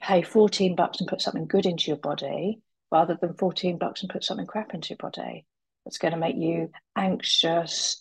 pay 0.03 0.21
14 0.21 0.77
bucks 0.77 1.01
and 1.01 1.09
put 1.09 1.23
something 1.23 1.47
good 1.47 1.65
into 1.65 1.87
your 1.87 1.97
body 1.97 2.61
rather 2.93 3.17
than 3.19 3.35
14 3.35 3.79
bucks 3.79 4.03
and 4.03 4.11
put 4.11 4.23
something 4.23 4.47
crap 4.47 4.75
into 4.75 4.91
your 4.91 4.99
body? 4.99 5.47
That's 5.87 5.99
going 5.99 6.13
to 6.13 6.21
make 6.21 6.37
you 6.37 6.71
anxious, 6.95 7.99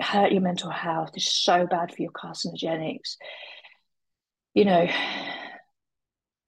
hurt 0.00 0.32
your 0.32 0.40
mental 0.40 0.70
health, 0.70 1.10
is 1.16 1.30
so 1.30 1.66
bad 1.66 1.94
for 1.94 2.00
your 2.00 2.12
carcinogenics 2.12 3.16
you 4.54 4.64
know, 4.64 4.86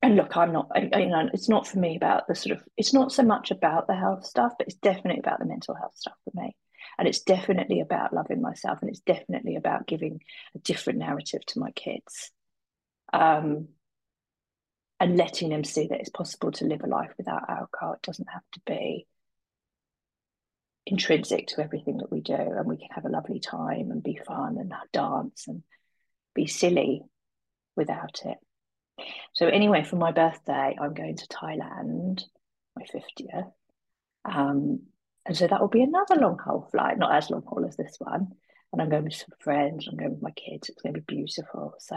and 0.03 0.17
look, 0.17 0.37
I'm 0.37 0.53
not, 0.53 0.71
you 0.77 1.07
know, 1.07 1.29
it's 1.33 1.49
not 1.49 1.67
for 1.67 1.79
me 1.79 1.97
about 1.97 2.29
the 2.29 2.35
sort 2.35 2.57
of, 2.57 2.63
it's 2.77 2.95
not 2.95 3.13
so 3.13 3.23
much 3.23 3.51
about 3.51 3.89
the 3.89 3.95
health 3.97 4.25
stuff, 4.25 4.53
but 4.57 4.69
it's 4.69 4.77
definitely 4.77 5.19
about 5.21 5.41
the 5.41 5.47
mental 5.47 5.75
health 5.75 5.97
stuff 5.97 6.15
for 6.25 6.41
me. 6.41 6.55
And 6.99 7.09
it's 7.09 7.21
definitely 7.21 7.81
about 7.81 8.13
loving 8.13 8.41
myself 8.41 8.79
and 8.81 8.89
it's 8.89 9.01
definitely 9.01 9.57
about 9.57 9.87
giving 9.87 10.21
a 10.55 10.59
different 10.61 11.01
narrative 11.01 11.45
to 11.47 11.59
my 11.59 11.73
kids. 11.73 12.31
Um, 13.13 13.69
and 14.99 15.17
letting 15.17 15.51
them 15.51 15.65
see 15.65 15.89
that 15.89 16.01
it's 16.01 16.09
possible 16.09 16.53
to 16.53 16.65
live 16.65 16.83
a 16.83 16.87
life 16.87 17.13
without 17.19 17.51
alcohol. 17.51 17.95
It 17.95 18.03
doesn't 18.03 18.31
have 18.31 18.45
to 18.53 18.61
be 18.67 19.07
intrinsic 20.87 21.49
to 21.49 21.61
everything 21.61 21.99
that 21.99 22.11
we 22.11 22.21
do, 22.21 22.35
and 22.35 22.67
we 22.67 22.79
can 22.79 22.89
have 22.93 23.05
a 23.05 23.11
lovely 23.11 23.41
time 23.41 23.91
and 23.91 24.03
be 24.03 24.19
fun 24.27 24.57
and 24.59 24.73
dance 24.93 25.49
and 25.49 25.63
be 26.35 26.47
silly 26.47 27.03
without 27.77 28.21
it. 28.25 28.39
So 29.35 29.47
anyway, 29.47 29.85
for 29.85 29.97
my 29.97 30.13
birthday, 30.13 30.77
I'm 30.81 30.95
going 30.95 31.17
to 31.17 31.27
Thailand, 31.29 32.23
my 32.75 32.85
50th. 32.85 33.53
Um, 34.25 34.81
and 35.27 35.37
so 35.37 35.47
that 35.47 35.61
will 35.61 35.69
be 35.69 35.83
another 35.83 36.17
long 36.17 36.39
haul 36.39 36.69
flight, 36.71 36.99
not 36.99 37.15
as 37.15 37.31
long 37.31 37.43
haul 37.43 37.67
as 37.67 37.77
this 37.77 37.97
one. 37.99 38.29
And 38.73 38.83
I'm 38.83 38.89
going 38.89 39.05
with 39.05 39.15
some 39.15 39.35
friends, 39.41 39.87
I'm 39.87 39.97
going 39.97 40.13
with 40.13 40.23
my 40.23 40.31
kids. 40.33 40.69
It's 40.69 40.83
going 40.83 40.95
to 40.95 41.01
be 41.01 41.17
beautiful. 41.17 41.75
So 41.79 41.97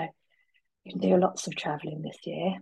you 0.84 0.92
can 0.92 1.02
do 1.02 1.18
lots 1.18 1.48
of 1.48 1.56
traveling 1.56 2.02
this 2.02 2.18
year. 2.26 2.56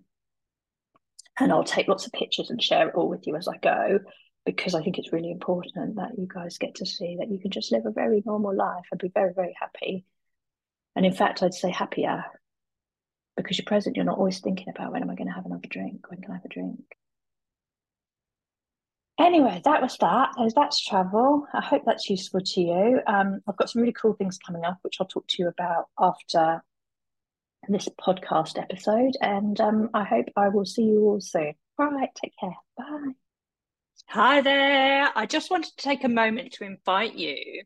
And 1.40 1.52
I'll 1.52 1.64
take 1.64 1.88
lots 1.88 2.06
of 2.06 2.14
pictures 2.14 2.50
and 2.50 2.62
share 2.62 2.90
it 2.90 2.96
all 2.96 3.10
with 3.10 3.28
you 3.28 3.36
as 3.36 3.48
I 3.48 3.58
go, 3.58 4.00
because 4.46 4.74
I 4.74 4.82
think 4.82 4.98
it's 4.98 5.14
really 5.14 5.32
important 5.32 5.96
that 5.98 6.18
you 6.18 6.28
guys 6.28 6.58
get 6.58 6.76
to 6.76 6.86
see 6.86 7.18
that 7.20 7.30
you 7.30 7.40
can 7.40 7.52
just 7.52 7.72
live 7.72 7.86
a 7.86 7.92
very 7.92 8.24
normal 8.26 8.56
life 8.56 8.86
and 8.92 9.00
be 9.00 9.12
very, 9.14 9.34
very 9.34 9.56
happy. 9.60 10.04
And 10.96 11.06
in 11.06 11.14
fact, 11.14 11.44
I'd 11.44 11.54
say 11.54 11.70
happier 11.70 12.26
because 13.38 13.58
you're 13.58 13.66
present, 13.66 13.96
you're 13.96 14.06
not 14.06 14.18
always 14.18 14.40
thinking 14.40 14.68
about 14.68 14.92
when 14.92 15.04
am 15.04 15.10
I 15.10 15.16
going 15.16 15.28
to 15.28 15.34
have 15.34 15.46
another 15.46 15.68
drink? 15.70 16.10
When 16.10 16.20
can 16.20 16.32
I 16.32 16.36
have 16.36 16.46
a 16.46 16.50
drink? 16.50 16.82
Anyway, 19.20 19.62
that 19.64 19.82
was 19.82 19.98
that. 19.98 20.32
That's 20.56 20.84
travel. 20.84 21.48
I 21.54 21.62
hope 21.62 21.84
that's 21.86 22.10
useful 22.10 22.42
to 22.42 22.62
you. 22.62 23.00
Um, 23.08 23.42
I've 23.48 23.58
got 23.58 23.70
some 23.70 23.82
really 23.82 23.94
cool 23.94 24.14
things 24.14 24.38
coming 24.38 24.64
up, 24.64 24.80
which 24.82 24.98
I'll 25.00 25.08
talk 25.08 25.26
to 25.28 25.42
you 25.42 25.48
about 25.48 25.86
after 26.00 26.64
this 27.68 27.90
podcast 28.00 28.60
episode. 28.62 29.18
And 29.22 29.60
um, 29.60 29.90
I 29.94 30.04
hope 30.04 30.28
I 30.36 30.50
will 30.50 30.66
see 30.66 30.84
you 30.84 31.02
all 31.04 31.22
soon. 31.22 31.54
All 31.80 31.90
right, 31.90 32.10
take 32.22 32.34
care. 32.40 32.56
Bye. 32.78 33.14
Hi 34.10 34.42
there. 34.42 35.10
I 35.16 35.26
just 35.26 35.50
wanted 35.50 35.76
to 35.76 35.84
take 35.84 36.04
a 36.04 36.10
moment 36.10 36.54
to 36.54 36.64
invite 36.64 37.16
you, 37.16 37.64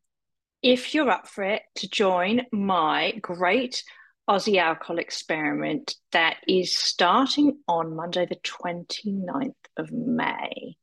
if 0.64 0.96
you're 0.96 1.10
up 1.10 1.28
for 1.28 1.44
it, 1.44 1.64
to 1.76 1.90
join 1.90 2.44
my 2.52 3.12
great 3.22 3.84
Aussie 4.32 4.62
alcohol 4.62 4.98
experiment 4.98 5.96
that 6.14 6.38
is 6.48 6.74
starting 6.74 7.58
on 7.68 7.98
Monday, 7.98 8.26
the 8.26 8.38
29th 8.38 9.52
of 9.76 9.92
May. 9.92 10.78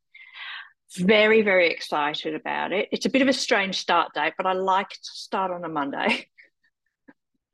Very, 0.99 1.41
very 1.41 1.71
excited 1.71 2.35
about 2.35 2.73
it. 2.73 2.91
It's 2.93 3.07
a 3.07 3.11
bit 3.11 3.23
of 3.23 3.29
a 3.29 3.33
strange 3.33 3.79
start 3.79 4.13
date, 4.13 4.35
but 4.37 4.45
I 4.45 4.53
like 4.53 4.91
to 4.91 4.99
start 5.01 5.51
on 5.51 5.65
a 5.65 5.69
Monday. 5.71 6.29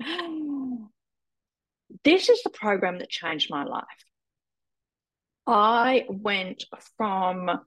this 2.03 2.29
is 2.29 2.43
the 2.43 2.51
program 2.51 2.99
that 2.99 3.09
changed 3.09 3.49
my 3.49 3.63
life. 3.63 3.85
I 5.47 6.07
went 6.09 6.65
from 6.97 7.61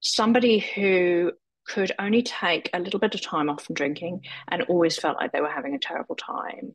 somebody 0.00 0.60
who 0.60 1.32
could 1.66 1.92
only 1.98 2.22
take 2.22 2.70
a 2.72 2.80
little 2.80 3.00
bit 3.00 3.14
of 3.14 3.20
time 3.20 3.50
off 3.50 3.64
from 3.64 3.74
drinking 3.74 4.22
and 4.48 4.62
always 4.62 4.96
felt 4.96 5.18
like 5.18 5.32
they 5.32 5.42
were 5.42 5.50
having 5.50 5.74
a 5.74 5.78
terrible 5.78 6.16
time. 6.16 6.74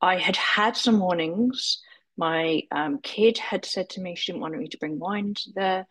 I 0.00 0.16
had 0.16 0.36
had 0.36 0.76
some 0.76 0.98
warnings. 1.00 1.82
My 2.16 2.62
um, 2.70 3.00
kid 3.02 3.38
had 3.38 3.64
said 3.64 3.90
to 3.90 4.00
me 4.00 4.14
she 4.14 4.32
didn't 4.32 4.42
want 4.42 4.56
me 4.56 4.68
to 4.68 4.78
bring 4.78 4.98
wine 4.98 5.34
to 5.34 5.52
the 5.54 5.86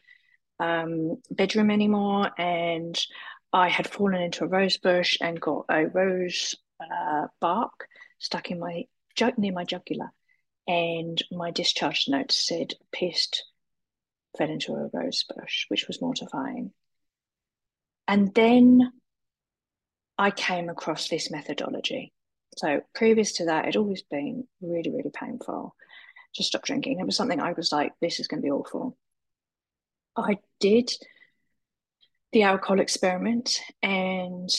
um, 0.59 1.21
bedroom 1.31 1.71
anymore, 1.71 2.29
and 2.37 2.99
I 3.53 3.69
had 3.69 3.87
fallen 3.87 4.21
into 4.21 4.43
a 4.43 4.47
rose 4.47 4.77
bush 4.77 5.17
and 5.21 5.39
got 5.39 5.65
a 5.69 5.87
rose 5.87 6.55
uh, 6.79 7.27
bark 7.39 7.87
stuck 8.19 8.51
in 8.51 8.59
my 8.59 8.85
near 9.37 9.53
my 9.53 9.63
jugular, 9.63 10.11
and 10.67 11.21
my 11.31 11.51
discharge 11.51 12.05
note 12.07 12.31
said 12.31 12.73
pissed 12.91 13.45
fell 14.37 14.49
into 14.49 14.73
a 14.73 14.89
rose 14.93 15.25
bush, 15.35 15.65
which 15.69 15.87
was 15.87 16.01
mortifying. 16.01 16.71
And 18.07 18.33
then 18.33 18.91
I 20.17 20.31
came 20.31 20.69
across 20.69 21.07
this 21.07 21.31
methodology. 21.31 22.13
So 22.57 22.81
previous 22.93 23.33
to 23.33 23.45
that, 23.45 23.65
it'd 23.65 23.77
always 23.77 24.01
been 24.01 24.47
really, 24.61 24.89
really 24.89 25.11
painful 25.13 25.75
to 26.35 26.43
stop 26.43 26.63
drinking. 26.63 26.99
It 26.99 27.05
was 27.05 27.15
something 27.15 27.39
I 27.39 27.53
was 27.53 27.71
like, 27.71 27.93
this 28.01 28.19
is 28.19 28.27
going 28.27 28.41
to 28.41 28.45
be 28.45 28.51
awful. 28.51 28.97
I 30.15 30.37
did 30.59 30.91
the 32.31 32.43
alcohol 32.43 32.79
experiment 32.79 33.59
and 33.81 34.49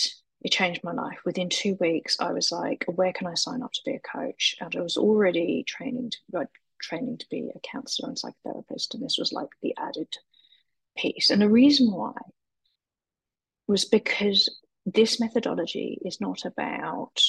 it 0.42 0.52
changed 0.52 0.82
my 0.82 0.92
life. 0.92 1.18
Within 1.24 1.48
two 1.48 1.76
weeks, 1.80 2.16
I 2.18 2.32
was 2.32 2.50
like, 2.50 2.84
where 2.86 3.12
can 3.12 3.26
I 3.26 3.34
sign 3.34 3.62
up 3.62 3.72
to 3.72 3.82
be 3.84 3.94
a 3.94 4.00
coach? 4.00 4.56
And 4.60 4.74
I 4.74 4.80
was 4.80 4.96
already 4.96 5.64
training 5.66 6.10
to 6.10 6.18
like, 6.32 6.48
training 6.80 7.18
to 7.18 7.26
be 7.30 7.50
a 7.54 7.60
counselor 7.60 8.08
and 8.08 8.16
psychotherapist, 8.16 8.94
and 8.94 9.02
this 9.02 9.18
was 9.18 9.32
like 9.32 9.50
the 9.60 9.74
added 9.78 10.08
piece. 10.96 11.28
And 11.28 11.42
the 11.42 11.50
reason 11.50 11.92
why 11.92 12.14
was 13.66 13.84
because 13.84 14.48
this 14.86 15.20
methodology 15.20 15.98
is 16.04 16.20
not 16.20 16.46
about 16.46 17.20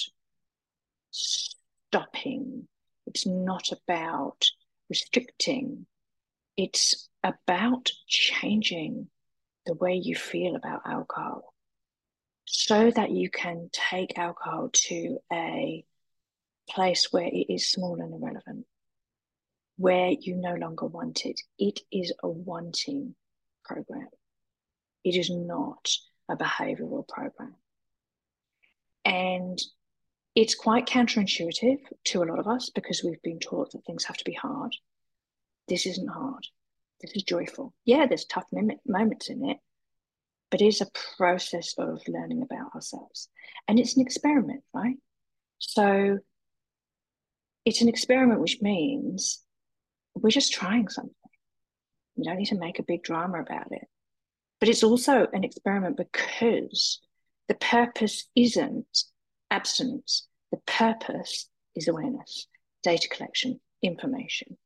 stopping, 1.12 2.67
it's 3.06 3.26
not 3.26 3.69
about 3.71 4.45
restricting, 4.89 5.86
it's 6.58 7.10
about 7.24 7.91
changing 8.08 9.08
the 9.65 9.74
way 9.76 9.95
you 9.95 10.15
feel 10.15 10.56
about 10.56 10.82
alcohol 10.86 11.54
so 12.45 12.91
that 12.91 13.12
you 13.12 13.30
can 13.30 13.69
take 13.71 14.17
alcohol 14.17 14.69
to 14.74 15.17
a 15.32 15.86
place 16.69 17.12
where 17.12 17.28
it 17.28 17.54
is 17.54 17.69
small 17.69 18.02
and 18.02 18.13
irrelevant, 18.13 18.65
where 19.78 20.10
you 20.10 20.36
no 20.36 20.56
longer 20.56 20.86
want 20.86 21.26
it. 21.26 21.39
It 21.58 21.80
is 21.91 22.13
a 22.24 22.28
wanting 22.28 23.15
program. 23.63 24.10
It 25.04 25.15
is 25.15 25.30
not 25.30 25.89
a 26.30 26.36
behavioral 26.36 27.08
program. 27.08 27.56
And 29.06 29.60
it's 30.35 30.55
quite 30.55 30.85
counterintuitive 30.85 31.79
to 32.05 32.23
a 32.23 32.25
lot 32.25 32.39
of 32.39 32.47
us 32.47 32.69
because 32.69 33.03
we've 33.03 33.21
been 33.21 33.39
taught 33.39 33.71
that 33.71 33.85
things 33.85 34.05
have 34.05 34.17
to 34.17 34.23
be 34.23 34.33
hard. 34.33 34.75
This 35.67 35.85
isn't 35.85 36.07
hard. 36.07 36.47
This 37.01 37.11
is 37.15 37.23
joyful. 37.23 37.73
Yeah, 37.85 38.05
there's 38.05 38.25
tough 38.25 38.45
moments 38.85 39.29
in 39.29 39.49
it, 39.49 39.57
but 40.49 40.61
it 40.61 40.67
is 40.67 40.81
a 40.81 40.91
process 41.17 41.73
of 41.77 42.01
learning 42.07 42.43
about 42.43 42.73
ourselves. 42.73 43.27
And 43.67 43.79
it's 43.79 43.95
an 43.95 44.01
experiment, 44.01 44.63
right? 44.73 44.95
So 45.57 46.19
it's 47.65 47.81
an 47.81 47.89
experiment, 47.89 48.39
which 48.39 48.61
means 48.61 49.43
we're 50.15 50.29
just 50.29 50.53
trying 50.53 50.87
something. 50.89 51.13
We 52.15 52.23
don't 52.23 52.37
need 52.37 52.47
to 52.47 52.57
make 52.57 52.79
a 52.79 52.83
big 52.83 53.03
drama 53.03 53.41
about 53.41 53.71
it. 53.71 53.87
But 54.59 54.69
it's 54.69 54.83
also 54.83 55.27
an 55.33 55.43
experiment 55.43 55.97
because 55.97 57.01
the 57.47 57.55
purpose 57.55 58.27
isn't 58.35 59.03
abstinence, 59.51 60.27
the 60.51 60.57
purpose 60.65 61.47
is 61.75 61.87
awareness, 61.87 62.47
data 62.83 63.07
collection, 63.09 63.59
information. 63.83 64.57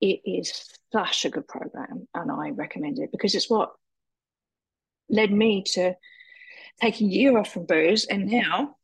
It 0.00 0.20
is 0.24 0.52
such 0.92 1.24
a 1.24 1.30
good 1.30 1.46
program, 1.46 2.08
and 2.14 2.30
I 2.30 2.50
recommend 2.50 2.98
it 2.98 3.12
because 3.12 3.34
it's 3.34 3.48
what 3.48 3.70
led 5.08 5.30
me 5.30 5.62
to 5.74 5.94
take 6.80 7.00
a 7.00 7.04
year 7.04 7.38
off 7.38 7.52
from 7.52 7.66
booze 7.66 8.06
and 8.06 8.26
now 8.26 8.76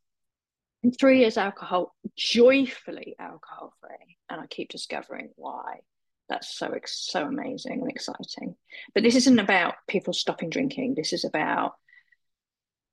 in 0.83 0.93
three 0.93 1.21
years 1.21 1.39
alcohol 1.39 1.95
joyfully 2.17 3.17
alcohol 3.19 3.73
free 3.81 4.19
and 4.29 4.41
i 4.41 4.47
keep 4.47 4.69
discovering 4.69 5.31
why. 5.37 5.81
That's 6.29 6.59
so 6.59 6.75
so 6.85 7.25
amazing 7.25 7.81
and 7.81 7.91
exciting. 7.91 8.55
But 8.95 9.03
this 9.03 9.15
isn't 9.15 9.39
about 9.39 9.75
people 9.89 10.13
stopping 10.13 10.51
drinking. 10.51 10.95
This 10.95 11.15
is 11.15 11.25
about 11.25 11.73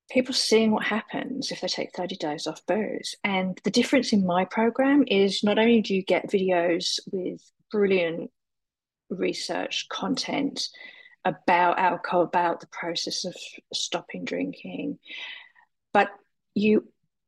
people 0.10 0.34
seeing 0.34 0.72
what 0.72 0.84
happens 0.84 1.52
if 1.52 1.62
they 1.62 1.68
take 1.68 1.96
30 1.96 2.16
days 2.18 2.48
off 2.48 2.66
booze 2.68 3.16
and 3.24 3.60
the 3.64 3.72
difference 3.72 4.14
in 4.14 4.26
my 4.26 4.46
program 4.46 5.04
is 5.08 5.44
not 5.44 5.58
only 5.58 5.82
do 5.82 5.96
you 5.96 6.04
get 6.04 6.30
videos 6.30 7.00
with 7.12 7.42
brilliant 7.72 8.30
research 9.10 9.88
content 9.90 10.70
about 11.24 11.80
alcohol, 11.80 12.22
about 12.22 12.60
the 12.60 12.68
process 12.68 13.26
of 13.26 13.36
stopping 13.74 14.24
drinking. 14.26 15.00
But 15.94 16.10
you 16.54 16.88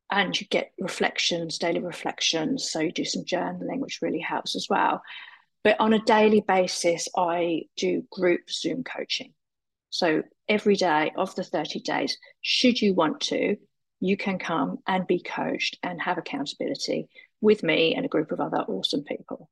and 0.09 0.39
you 0.39 0.47
get 0.47 0.71
reflections, 0.79 1.57
daily 1.57 1.79
reflections. 1.79 2.69
So 2.71 2.79
you 2.79 2.91
do 2.91 3.03
some 3.03 3.23
journaling, 3.23 3.79
which 3.79 3.99
really 4.01 4.19
helps 4.19 4.55
as 4.55 4.67
well. 4.69 5.01
But 5.63 5.79
on 5.79 5.93
a 5.93 6.03
daily 6.03 6.41
basis, 6.47 7.09
I 7.17 7.63
do 7.75 8.03
group 8.11 8.49
Zoom 8.49 8.83
coaching. 8.83 9.33
So 9.89 10.23
every 10.49 10.75
day 10.75 11.11
of 11.15 11.35
the 11.35 11.43
30 11.43 11.81
days, 11.81 12.17
should 12.41 12.81
you 12.81 12.93
want 12.93 13.21
to, 13.21 13.57
you 13.99 14.17
can 14.17 14.39
come 14.39 14.77
and 14.87 15.07
be 15.07 15.21
coached 15.21 15.77
and 15.83 16.01
have 16.01 16.17
accountability 16.17 17.07
with 17.41 17.63
me 17.63 17.95
and 17.95 18.05
a 18.05 18.09
group 18.09 18.31
of 18.31 18.39
other 18.39 18.57
awesome 18.57 19.03
people. 19.03 19.49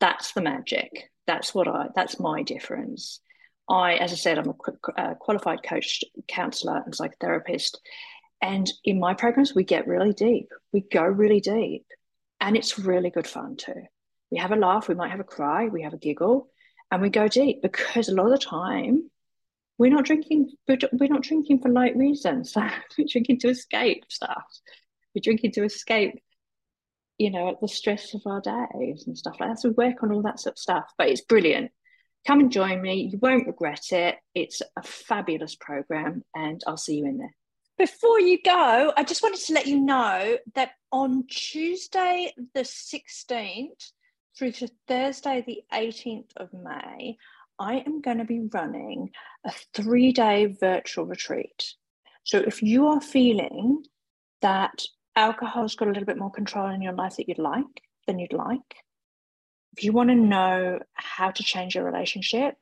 That's 0.00 0.32
the 0.32 0.40
magic. 0.40 1.10
That's 1.26 1.54
what 1.54 1.68
I, 1.68 1.88
that's 1.94 2.18
my 2.18 2.42
difference. 2.42 3.20
I, 3.68 3.94
as 3.94 4.12
I 4.12 4.16
said, 4.16 4.38
I'm 4.38 4.48
a 4.48 5.00
uh, 5.00 5.14
qualified 5.14 5.62
coach, 5.62 6.02
counselor, 6.26 6.82
and 6.84 6.94
psychotherapist. 6.94 7.76
And 8.42 8.70
in 8.84 8.98
my 8.98 9.14
programs, 9.14 9.54
we 9.54 9.64
get 9.64 9.86
really 9.86 10.12
deep. 10.12 10.48
We 10.72 10.80
go 10.80 11.04
really 11.04 11.40
deep. 11.40 11.84
And 12.40 12.56
it's 12.56 12.78
really 12.78 13.10
good 13.10 13.26
fun 13.26 13.56
too. 13.56 13.82
We 14.32 14.38
have 14.38 14.52
a 14.52 14.56
laugh, 14.56 14.88
we 14.88 14.94
might 14.94 15.10
have 15.10 15.20
a 15.20 15.24
cry, 15.24 15.66
we 15.66 15.82
have 15.82 15.92
a 15.92 15.98
giggle, 15.98 16.48
and 16.90 17.02
we 17.02 17.10
go 17.10 17.28
deep 17.28 17.62
because 17.62 18.08
a 18.08 18.14
lot 18.14 18.26
of 18.26 18.32
the 18.32 18.38
time 18.38 19.09
we're 19.80 19.90
not 19.90 20.04
drinking, 20.04 20.52
we're 20.68 21.08
not 21.08 21.22
drinking 21.22 21.60
for 21.60 21.70
light 21.70 21.96
reasons. 21.96 22.54
we're 22.98 23.06
drinking 23.10 23.40
to 23.40 23.48
escape 23.48 24.04
stuff. 24.08 24.44
We're 25.14 25.22
drinking 25.22 25.52
to 25.52 25.64
escape, 25.64 26.20
you 27.18 27.30
know, 27.30 27.56
the 27.60 27.68
stress 27.68 28.14
of 28.14 28.20
our 28.26 28.40
days 28.40 29.04
and 29.06 29.16
stuff 29.16 29.36
like 29.40 29.48
that. 29.48 29.60
So 29.60 29.70
we 29.70 29.86
work 29.86 30.02
on 30.02 30.12
all 30.12 30.22
that 30.22 30.38
sort 30.38 30.54
of 30.54 30.58
stuff, 30.58 30.92
but 30.98 31.08
it's 31.08 31.22
brilliant 31.22 31.72
come 32.26 32.40
and 32.40 32.52
join 32.52 32.82
me. 32.82 33.08
You 33.10 33.18
won't 33.18 33.46
regret 33.46 33.92
it. 33.92 34.16
It's 34.34 34.60
a 34.76 34.82
fabulous 34.82 35.54
program, 35.54 36.22
and 36.34 36.60
I'll 36.66 36.76
see 36.76 36.96
you 36.96 37.06
in 37.06 37.18
there. 37.18 37.34
Before 37.78 38.20
you 38.20 38.38
go, 38.44 38.92
I 38.94 39.04
just 39.04 39.22
wanted 39.22 39.40
to 39.46 39.54
let 39.54 39.66
you 39.66 39.80
know 39.80 40.36
that 40.54 40.72
on 40.92 41.24
Tuesday, 41.28 42.32
the 42.54 42.60
16th, 42.60 43.92
through 44.36 44.52
to 44.52 44.68
Thursday, 44.86 45.42
the 45.46 45.62
18th 45.72 46.30
of 46.36 46.50
May, 46.52 47.16
I 47.60 47.84
am 47.86 48.00
going 48.00 48.18
to 48.18 48.24
be 48.24 48.48
running 48.52 49.10
a 49.44 49.52
three 49.74 50.12
day 50.12 50.46
virtual 50.58 51.04
retreat. 51.04 51.74
So 52.24 52.38
if 52.38 52.62
you 52.62 52.86
are 52.86 53.00
feeling 53.00 53.84
that 54.40 54.82
alcohol's 55.14 55.74
got 55.74 55.88
a 55.88 55.90
little 55.90 56.06
bit 56.06 56.18
more 56.18 56.30
control 56.30 56.70
in 56.70 56.80
your 56.80 56.94
life 56.94 57.16
that 57.16 57.28
you'd 57.28 57.38
like, 57.38 57.66
than 58.06 58.18
you'd 58.18 58.32
like, 58.32 58.76
if 59.76 59.84
you 59.84 59.92
want 59.92 60.08
to 60.08 60.14
know 60.14 60.80
how 60.94 61.30
to 61.30 61.42
change 61.42 61.74
your 61.74 61.84
relationship 61.84 62.54